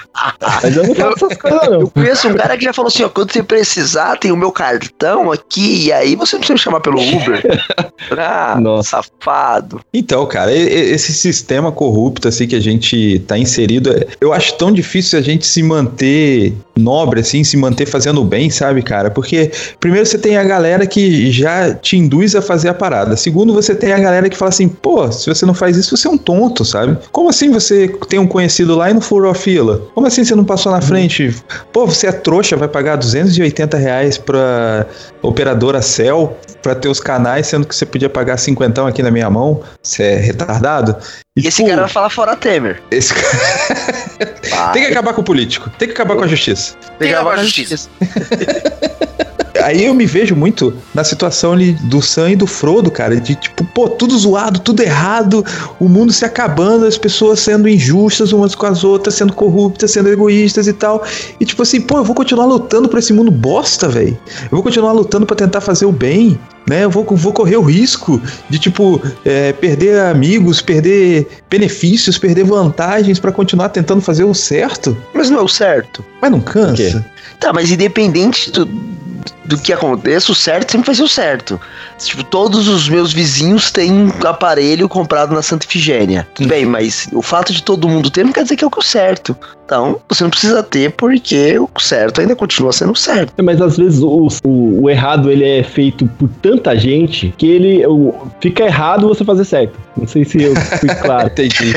[0.62, 1.80] Mas eu não faço essas coisas não.
[1.80, 4.50] Eu conheço um cara que já falou assim, ó, quando você precisar, tem o meu
[4.50, 7.42] cartão aqui, e aí você não precisa me chamar pelo Uber.
[8.16, 9.82] ah, safado.
[9.92, 14.72] Então, cara, esse sistema corrupto assim que a gente tá inserido, é- eu acho tão
[14.72, 19.10] difícil a gente se manter nobre assim, se manter fazendo bem, sabe, cara?
[19.10, 23.14] Porque primeiro você tem a galera que já te induz a fazer a parada.
[23.16, 26.08] Segundo, você tem a galera que fala assim, pô, se você não faz isso, você
[26.08, 26.96] é um tonto, sabe?
[27.12, 29.82] Como assim você tem um conhecido lá e não furou a fila?
[29.94, 31.34] Como assim você não passou na frente?
[31.72, 34.86] Pô, você é trouxa, vai pagar 280 reais pra
[35.22, 39.28] operadora Cell pra ter os canais, sendo que você podia pagar cinquentão aqui na minha
[39.30, 39.62] mão?
[39.82, 40.96] Você é retardado?
[41.36, 42.82] E esse cara vai falar fora Temer.
[42.90, 43.14] Esse
[44.72, 46.74] Tem que acabar com o político, tem que acabar com a justiça.
[46.98, 47.88] Tem que acabar com a justiça.
[49.66, 53.34] Aí eu me vejo muito na situação ali do Sam e do Frodo, cara, de
[53.34, 55.44] tipo, pô, tudo zoado, tudo errado,
[55.80, 60.08] o mundo se acabando, as pessoas sendo injustas umas com as outras, sendo corruptas, sendo
[60.08, 61.04] egoístas e tal.
[61.40, 64.16] E tipo assim, pô, eu vou continuar lutando por esse mundo bosta, velho.
[64.44, 66.38] Eu vou continuar lutando pra tentar fazer o bem,
[66.68, 66.84] né?
[66.84, 73.18] Eu vou, vou correr o risco de, tipo, é, perder amigos, perder benefícios, perder vantagens
[73.18, 74.96] pra continuar tentando fazer o certo.
[75.12, 76.04] Mas não é o certo.
[76.22, 77.04] Mas não cansa?
[77.40, 78.64] Tá, mas independente do,
[79.46, 81.60] do que aconteça, o certo sempre vai ser o certo.
[81.98, 86.26] Tipo, todos os meus vizinhos têm um aparelho comprado na Santa Ifigênia.
[86.34, 88.70] Tudo bem, mas o fato de todo mundo ter não quer dizer que é o
[88.70, 89.36] que é o certo.
[89.64, 93.32] Então, você não precisa ter porque o certo ainda continua sendo o certo.
[93.36, 97.46] É, Mas às vezes o, o, o errado ele é feito por tanta gente que
[97.50, 99.76] ele o- fica errado você fazer certo.
[99.96, 101.26] Não sei se eu fui claro.
[101.28, 101.74] Entendi.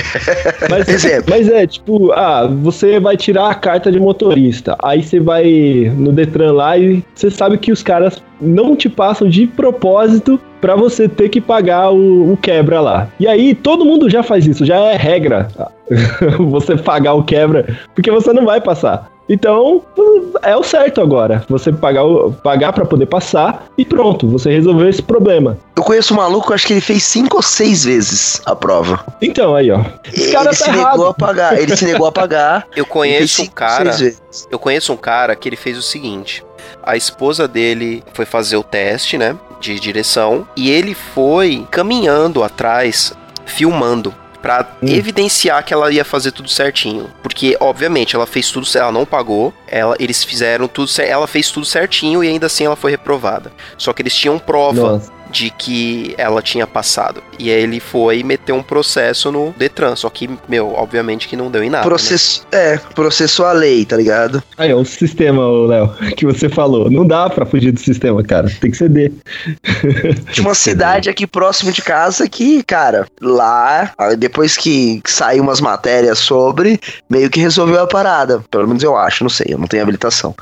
[0.70, 0.86] Mas,
[1.28, 4.76] mas é, tipo, ah, você vai tirar a carta de motorista.
[4.84, 9.28] Aí você vai no Detran lá e você sabe que os caras não te passam
[9.30, 13.07] de propósito pra você ter que pagar o, o quebra lá.
[13.20, 15.47] E aí todo mundo já faz isso, já é regra
[16.49, 19.10] você pagar o quebra, porque você não vai passar.
[19.32, 19.84] Então,
[20.41, 21.43] é o certo agora.
[21.47, 25.55] Você pagar, o- pagar para poder passar e pronto, você resolveu esse problema.
[25.78, 29.05] Eu conheço um maluco, acho que ele fez cinco ou seis vezes a prova.
[29.22, 29.82] Então, aí, ó.
[30.12, 30.91] Esse cara ele tá se errado.
[30.93, 31.62] negou a pagar.
[31.62, 32.66] Ele se negou a pagar.
[32.76, 33.91] Eu conheço um cara.
[34.49, 36.43] Eu conheço um cara que ele fez o seguinte:
[36.84, 39.36] a esposa dele foi fazer o teste, né?
[39.59, 40.47] De direção.
[40.55, 43.13] E ele foi caminhando atrás,
[43.45, 44.13] filmando.
[44.41, 47.09] Pra evidenciar que ela ia fazer tudo certinho.
[47.22, 48.65] Porque, obviamente, ela fez tudo.
[48.74, 49.53] Ela não pagou.
[49.67, 50.89] Ela, eles fizeram tudo.
[51.01, 53.51] Ela fez tudo certinho e ainda assim ela foi reprovada.
[53.78, 55.18] Só que eles tinham prova Nossa.
[55.30, 57.21] De que ela tinha passado.
[57.38, 59.95] E aí ele foi meter um processo no Detran.
[59.95, 61.84] Só que, meu, obviamente que não deu em nada.
[61.84, 61.89] né?
[61.89, 64.43] Processo, é, processou a lei, tá ligado?
[64.57, 66.89] Aí, ó, o sistema, Léo, que você falou.
[66.89, 68.49] Não dá pra fugir do sistema, cara.
[68.59, 69.11] Tem que ceder.
[70.34, 76.19] Tinha uma cidade aqui próximo de casa que, cara, lá, depois que saiu umas matérias
[76.19, 78.43] sobre, meio que resolveu a parada.
[78.51, 80.36] Pelo menos eu acho, não sei, eu não tenho habilitação.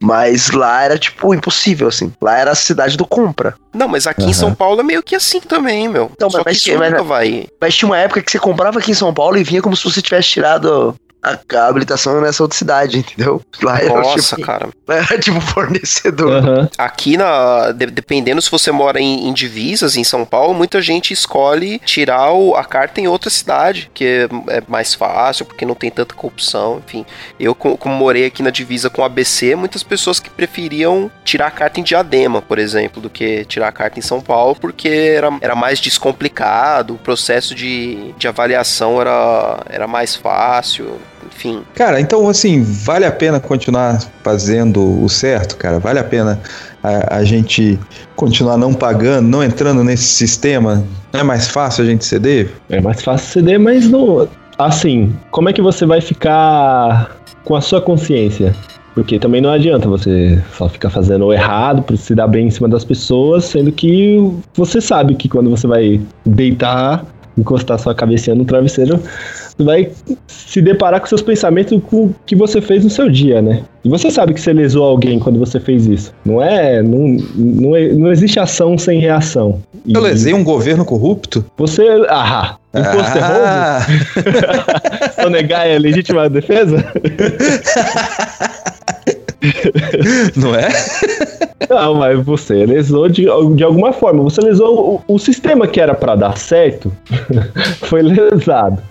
[0.00, 2.12] Mas lá era, tipo, impossível, assim.
[2.20, 3.54] Lá era a cidade do compra.
[3.72, 4.33] Não, mas aqui em Aham.
[4.34, 6.10] São Paulo é meio que assim também, meu.
[6.12, 7.46] Então, Só mas- que mas- nunca vai.
[7.60, 9.84] Mas tinha uma época que você comprava aqui em São Paulo e vinha como se
[9.84, 10.94] você tivesse tirado
[11.24, 13.40] a, a habilitação nessa outra cidade, entendeu?
[13.62, 14.68] Lá era, Nossa, tipo, cara.
[14.86, 16.68] Era tipo fornecedor.
[16.76, 17.72] Aqui na.
[17.72, 22.32] de- dependendo se você mora em, em divisas em São Paulo, muita gente escolhe tirar
[22.32, 26.14] o- a carta em outra cidade, que é, é mais fácil, porque não tem tanta
[26.14, 27.04] corrupção, enfim.
[27.40, 31.50] Eu, co- como morei aqui na divisa com ABC, muitas pessoas que preferiam tirar a
[31.50, 35.30] carta em Diadema, por exemplo, do que tirar a carta em São Paulo, porque era,
[35.40, 41.62] era mais descomplicado, o processo de, de avaliação era, era mais fácil, enfim.
[41.74, 45.78] Cara, então assim, vale a pena continuar fazendo o certo, cara?
[45.78, 46.40] Vale a pena
[46.82, 47.78] a, a gente
[48.16, 50.84] continuar não pagando, não entrando nesse sistema?
[51.12, 52.50] Não é mais fácil a gente ceder?
[52.68, 54.28] É mais fácil ceder, mas não.
[54.58, 58.54] Assim, como é que você vai ficar com a sua consciência?
[58.94, 62.50] Porque também não adianta você só ficar fazendo o errado pra se dar bem em
[62.50, 67.04] cima das pessoas, sendo que você sabe que quando você vai deitar,
[67.36, 69.00] encostar sua cabecinha no travesseiro,
[69.58, 69.90] vai
[70.26, 73.62] se deparar com seus pensamentos com o que você fez no seu dia, né?
[73.84, 76.12] E você sabe que você lesou alguém quando você fez isso.
[76.24, 76.82] Não é.
[76.82, 79.60] Não, não, é- não existe ação sem reação.
[79.84, 81.44] E Eu lesei um governo corrupto?
[81.58, 81.86] Você.
[82.08, 82.56] Ah!
[82.74, 83.80] Imposto Ah.
[84.16, 84.30] é
[85.06, 85.22] roubo?
[85.22, 86.84] Sonegar é legítima defesa?
[90.36, 90.68] Não é?
[91.68, 93.22] Não, mas você lesou de,
[93.54, 94.22] de alguma forma.
[94.22, 96.92] Você lesou o, o sistema que era pra dar certo.
[97.88, 98.82] foi lesado.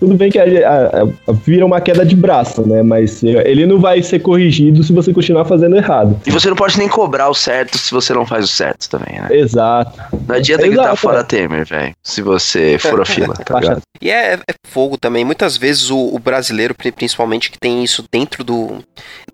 [0.00, 2.82] Tudo bem que a- a- a- vira uma queda de braço, né?
[2.82, 6.18] Mas ele não vai ser corrigido se você continuar fazendo errado.
[6.26, 9.20] E você não pode nem cobrar o certo se você não faz o certo também,
[9.20, 9.28] né?
[9.30, 9.98] Exato.
[10.26, 11.22] Não adianta gritar Exato, fora é.
[11.22, 11.94] Temer, velho.
[12.02, 13.82] Se você for a fila, tá ligado?
[14.00, 15.24] E é, é fogo também.
[15.24, 18.78] Muitas vezes o, o brasileiro, pri- principalmente, que tem isso dentro do,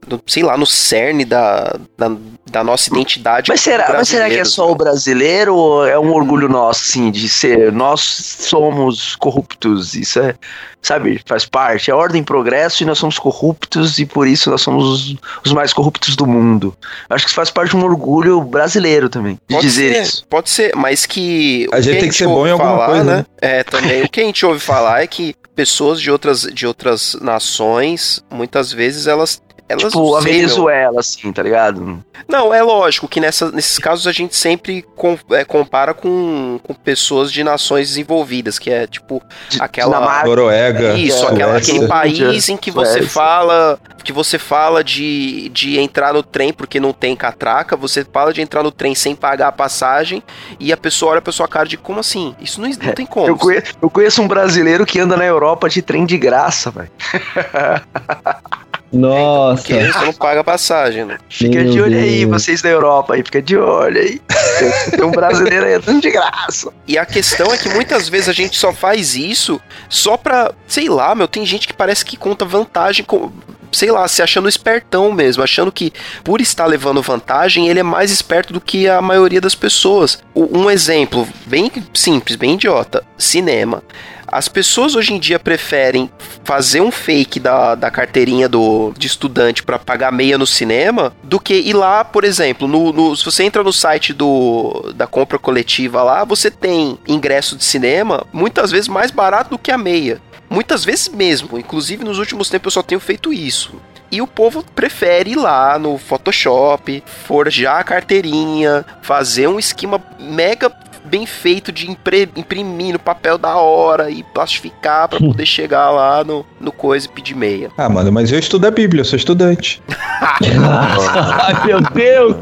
[0.06, 2.10] do, sei lá, no cerne da, da,
[2.50, 3.48] da nossa identidade.
[3.48, 7.10] Mas será, mas será que é só o brasileiro ou é um orgulho nosso, assim,
[7.10, 9.94] de ser nós somos corruptos?
[9.94, 10.34] Isso é,
[10.82, 11.90] sabe, faz parte.
[11.90, 15.52] É ordem e progresso e nós somos corruptos e por isso nós somos os, os
[15.52, 16.76] mais corruptos do mundo.
[17.08, 20.26] Acho que isso faz parte de um orgulho brasileiro também, de Pode dizer ser, isso.
[20.28, 21.68] Pode ser, mas que.
[21.72, 23.16] A gente tem que ser bom em alguma falar, coisa, né?
[23.16, 23.26] né?
[23.40, 24.02] É, também.
[24.04, 28.72] o que a gente ouve falar é que pessoas de outras, de outras nações, muitas
[28.72, 29.40] vezes elas.
[29.68, 32.04] Elas Tipo, a Venezuela, assim, tá ligado?
[32.28, 36.74] Não, é lógico que nessa, nesses casos a gente sempre com- é, compara com, com
[36.74, 39.22] pessoas de nações desenvolvidas, que é tipo
[39.58, 39.94] aquela.
[39.94, 43.08] Dinamarca, Noruega, Isso, aquela, aquele país em que você Suécia.
[43.10, 43.78] fala.
[44.02, 48.42] Que você fala de, de entrar no trem porque não tem catraca, você fala de
[48.42, 50.22] entrar no trem sem pagar a passagem,
[50.60, 52.36] e a pessoa olha pra sua cara de como assim?
[52.38, 53.26] Isso não, não tem como.
[53.28, 56.90] Eu conheço, eu conheço um brasileiro que anda na Europa de trem de graça, velho.
[58.92, 59.62] Nossa.
[59.62, 61.18] Porque você não paga passagem, né?
[61.28, 62.30] Fica Meu de olho aí, Deus.
[62.42, 64.20] vocês da Europa aí, fica de olho aí.
[64.90, 66.72] Tem- um brasileiro aí andando de graça.
[66.86, 70.88] E a questão é que muitas vezes a gente só faz isso só pra, sei
[70.88, 73.32] lá, meu, tem gente que parece que conta vantagem com.
[73.74, 78.10] Sei lá, se achando espertão mesmo, achando que por estar levando vantagem, ele é mais
[78.10, 80.22] esperto do que a maioria das pessoas.
[80.34, 83.82] Um exemplo bem simples, bem idiota: cinema.
[84.26, 86.10] As pessoas hoje em dia preferem
[86.42, 91.38] fazer um fake da, da carteirinha do, de estudante pra pagar meia no cinema do
[91.38, 95.38] que ir lá, por exemplo, no, no- se você entra no site do, da compra
[95.38, 100.20] coletiva lá, você tem ingresso de cinema muitas vezes mais barato do que a meia.
[100.50, 101.58] Muitas vezes mesmo.
[101.58, 103.74] Inclusive, nos últimos tempos eu só tenho feito isso.
[104.10, 110.70] E o povo prefere ir lá no Photoshop, forjar a carteirinha, fazer um esquema mega
[111.06, 116.46] bem feito de imprimir no papel da hora e plastificar pra poder chegar lá no,
[116.60, 117.70] no coisa e pedir meia.
[117.76, 119.82] Ah, mano, mas eu estudo a Bíblia, eu sou estudante.
[120.20, 122.36] Ai, meu Deus!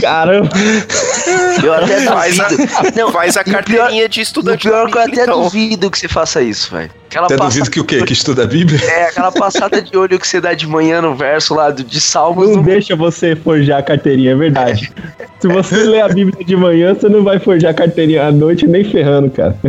[0.00, 0.50] Caramba!
[1.62, 2.48] Eu até Faz a.
[2.94, 5.22] Não, faz a o pior- carteirinha de O estudante pior da é que eu até
[5.22, 5.42] então.
[5.42, 6.90] duvido que você faça isso, velho.
[7.08, 8.02] Aquela Até duvido que o quê?
[8.04, 8.80] Que estuda a Bíblia?
[8.84, 12.00] É, aquela passada de olho que você dá de manhã no verso lá do, de
[12.00, 12.48] Salmos.
[12.48, 14.92] Não não- deixa você forjar a carteirinha, é verdade.
[15.40, 18.66] Se você ler a Bíblia de manhã, você não vai forjar a carteirinha à noite
[18.66, 19.56] nem ferrando, cara.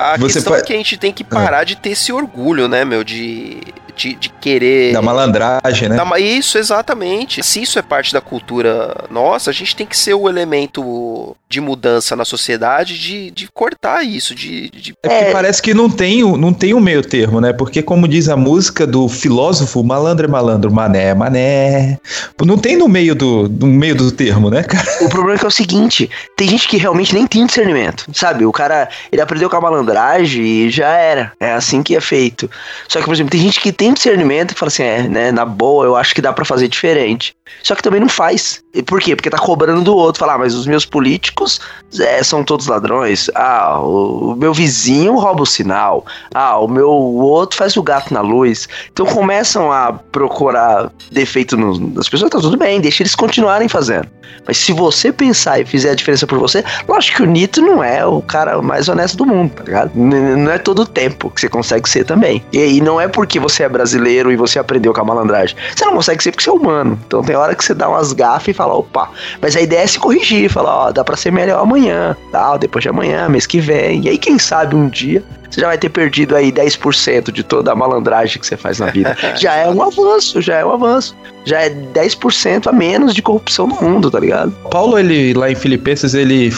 [0.00, 2.68] A Você questão pode- é que a gente tem que parar de ter esse orgulho,
[2.68, 3.58] né, meu, de,
[3.98, 4.92] de, de querer...
[4.92, 5.96] Da malandragem, né?
[5.96, 7.42] Da Isso, exatamente.
[7.42, 11.60] Se isso é parte da cultura nossa, a gente tem que ser o elemento de
[11.60, 14.70] mudança na sociedade de, de cortar isso, de...
[14.70, 17.52] de- É porque parece que não tem, o- não tem o meio termo, né?
[17.52, 21.98] Porque, como diz a música do filósofo, malandro é malandro, mané é mané.
[22.44, 24.86] Não tem no meio do, no meio do termo, né, cara?
[25.00, 28.04] O problema é que é o seguinte: tem gente que realmente nem tem discernimento.
[28.12, 28.44] Sabe?
[28.46, 31.32] O cara, ele aprendeu com a malandragem e já era.
[31.40, 32.50] É assim que é feito.
[32.88, 35.44] Só que, por exemplo, tem gente que tem discernimento e fala assim: é, né, na
[35.44, 37.34] boa, eu acho que dá pra fazer diferente.
[37.62, 38.62] Só que também não faz.
[38.74, 39.16] E por quê?
[39.16, 40.20] Porque tá cobrando do outro.
[40.20, 41.60] Falar, ah, mas os meus políticos
[41.98, 43.30] é, são todos ladrões.
[43.34, 46.04] Ah, o, o meu vizinho rouba o sinal.
[46.34, 48.68] Ah, o meu o outro faz o gato na luz.
[48.92, 54.08] Então começam a procurar defeito nas pessoas, tá tudo bem, deixa eles continuarem fazendo.
[54.46, 57.82] Mas se você pensar e fizer a diferença por você, lógico que o Nito não
[57.82, 59.90] é o cara mais honesto do mundo, tá ligado?
[59.94, 62.44] N- não é todo o tempo que você consegue ser também.
[62.52, 65.56] E aí não é porque você é brasileiro e você aprendeu com a malandragem.
[65.74, 66.98] Você não consegue ser porque você é humano.
[67.06, 69.10] Então tem hora que você dá umas gafas e fala, opa.
[69.40, 72.82] Mas a ideia é se corrigir, falar, ó, dá pra ser melhor amanhã, tal, depois
[72.82, 74.04] de amanhã, mês que vem.
[74.04, 77.72] E aí, quem sabe um dia você já vai ter perdido aí 10% de toda
[77.72, 79.16] a malandragem que você faz na vida.
[79.40, 81.16] já é um avanço, já é um avanço.
[81.44, 84.52] Já é 10% a menos de corrupção no mundo, tá ligado?
[84.70, 86.52] Paulo, ele lá em Filipenses, ele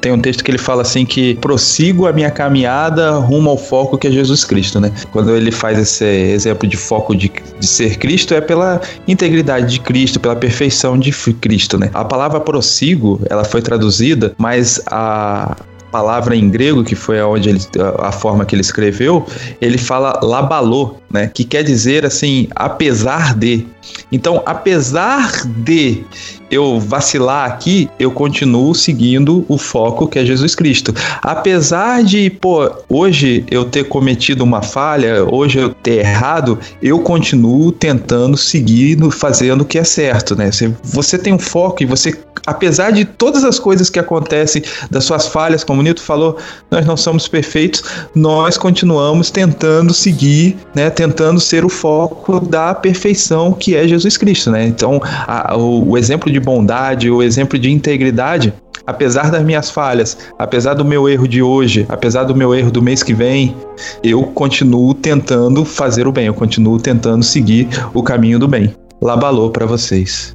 [0.00, 3.98] tem um texto que ele fala assim que prossigo a minha caminhada rumo ao foco
[3.98, 4.92] que é Jesus Cristo, né?
[5.10, 9.80] Quando ele faz esse exemplo de foco de, de ser Cristo, é pela integridade de
[9.80, 11.90] Cristo, pela perfeição de Cristo, né?
[11.92, 15.56] A palavra prossigo, ela foi traduzida, mas a
[15.96, 17.60] palavra em grego, que foi aonde ele,
[18.00, 19.24] a forma que ele escreveu,
[19.62, 21.30] ele fala labalô, né?
[21.32, 23.66] Que quer dizer assim, apesar de.
[24.12, 26.04] Então, apesar de
[26.50, 30.94] eu vacilar aqui, eu continuo seguindo o foco que é Jesus Cristo.
[31.22, 37.72] Apesar de, pô, hoje eu ter cometido uma falha, hoje eu ter errado, eu continuo
[37.72, 40.50] tentando seguir, fazendo o que é certo, né?
[40.50, 45.04] Você, você tem um foco e você, apesar de todas as coisas que acontecem, das
[45.04, 46.36] suas falhas, como o Nito falou,
[46.70, 47.82] nós não somos perfeitos,
[48.14, 50.90] nós continuamos tentando seguir, né?
[50.90, 51.05] Tentando
[51.40, 54.66] ser o foco da perfeição que é Jesus Cristo, né?
[54.66, 58.52] Então, a- o, o exemplo de bondade, o exemplo de integridade,
[58.86, 62.80] apesar das minhas falhas, apesar do meu erro de hoje, apesar do meu erro do
[62.82, 63.54] mês que vem,
[64.02, 68.74] eu continuo tentando fazer o bem, eu continuo tentando seguir o caminho do bem.
[69.02, 70.34] Labalô pra vocês.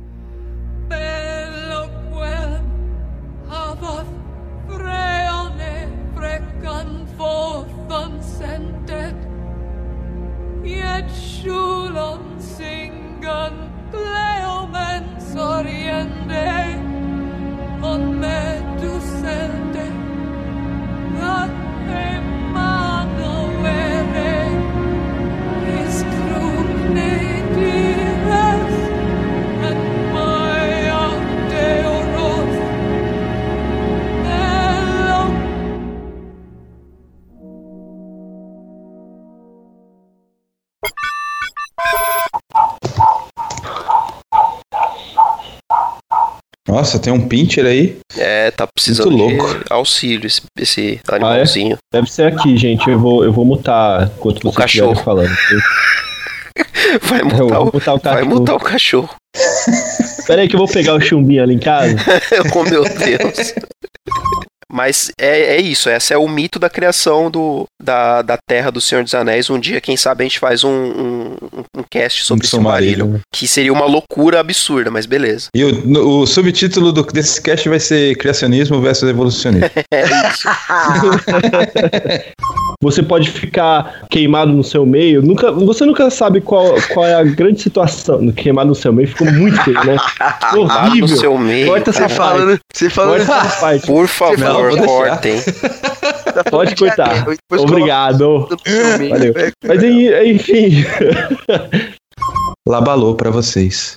[46.82, 47.96] Nossa, tem um pincher aí.
[48.18, 49.64] É, tá precisando Muito de louco.
[49.70, 51.16] auxílio esse, esse Ah, é?
[51.18, 51.78] animalzinho.
[51.94, 52.90] Deve ser aqui, gente.
[52.90, 54.94] Eu vou, eu vou mutar enquanto vocês cachorro.
[54.94, 55.30] estiverem falando.
[57.04, 58.26] Vai mutar, o, mutar o vai cachorro.
[58.40, 59.10] mutar o cachorro.
[60.26, 61.96] Pera aí que eu vou pegar o chumbinho ali em casa.
[62.56, 63.54] oh, meu Deus.
[64.72, 68.80] Mas é, é isso, essa é o mito da criação do, da, da Terra do
[68.80, 69.50] Senhor dos Anéis.
[69.50, 71.36] Um dia, quem sabe, a gente faz um, um,
[71.78, 72.94] um cast sobre Um Silmarillion.
[72.96, 73.20] Silmarillion.
[73.34, 75.48] Que seria uma loucura absurda, mas beleza.
[75.56, 79.70] E o, no- o subtítulo do, desse cast vai ser Criacionismo versus Evolucionismo.
[79.94, 80.48] É isso.
[82.84, 85.22] Você pode ficar queimado no seu meio.
[85.22, 88.32] Nunca, você nunca sabe qual, qual é a grande situação.
[88.32, 89.98] Queimado no seu meio ficou muito feio, né?
[90.52, 91.08] Queimado no horrível.
[91.18, 92.16] seu meio, Corta essa cara.
[92.16, 92.40] parte.
[92.40, 93.86] Falando, você falando Corta essa parte.
[93.86, 94.38] Por favor,
[94.70, 94.86] Deixar.
[94.86, 95.42] cortem.
[96.50, 97.26] Pode cortar.
[97.52, 98.48] Obrigado.
[99.10, 99.34] Valeu.
[99.38, 100.86] É, Mas en- enfim.
[102.68, 103.96] Labalô pra vocês.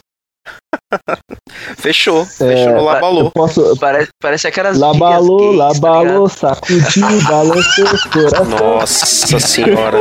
[1.77, 2.25] Fechou.
[2.27, 3.31] Fechou É, no Labalô.
[3.31, 3.77] Posso...
[3.79, 8.45] Parece, parece aquelas Labalô, gays, tá labalô, sacudiu, balançou o coração.
[8.47, 9.99] Nossa senhora.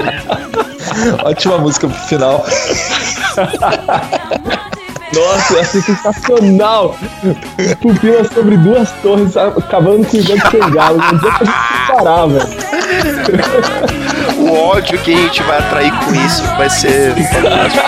[1.23, 2.43] Ótima música pro final.
[5.13, 6.95] Nossa, essa é sensacional!
[7.81, 10.97] Pupila sobre duas torres, acabando com o Ivete Sangalo.
[10.97, 12.47] Não adianta a gente parar, velho.
[14.39, 17.83] O ódio que a gente vai atrair com isso vai ser fantástico.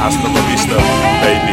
[0.00, 0.74] Hasta la vista,
[1.20, 1.47] baby.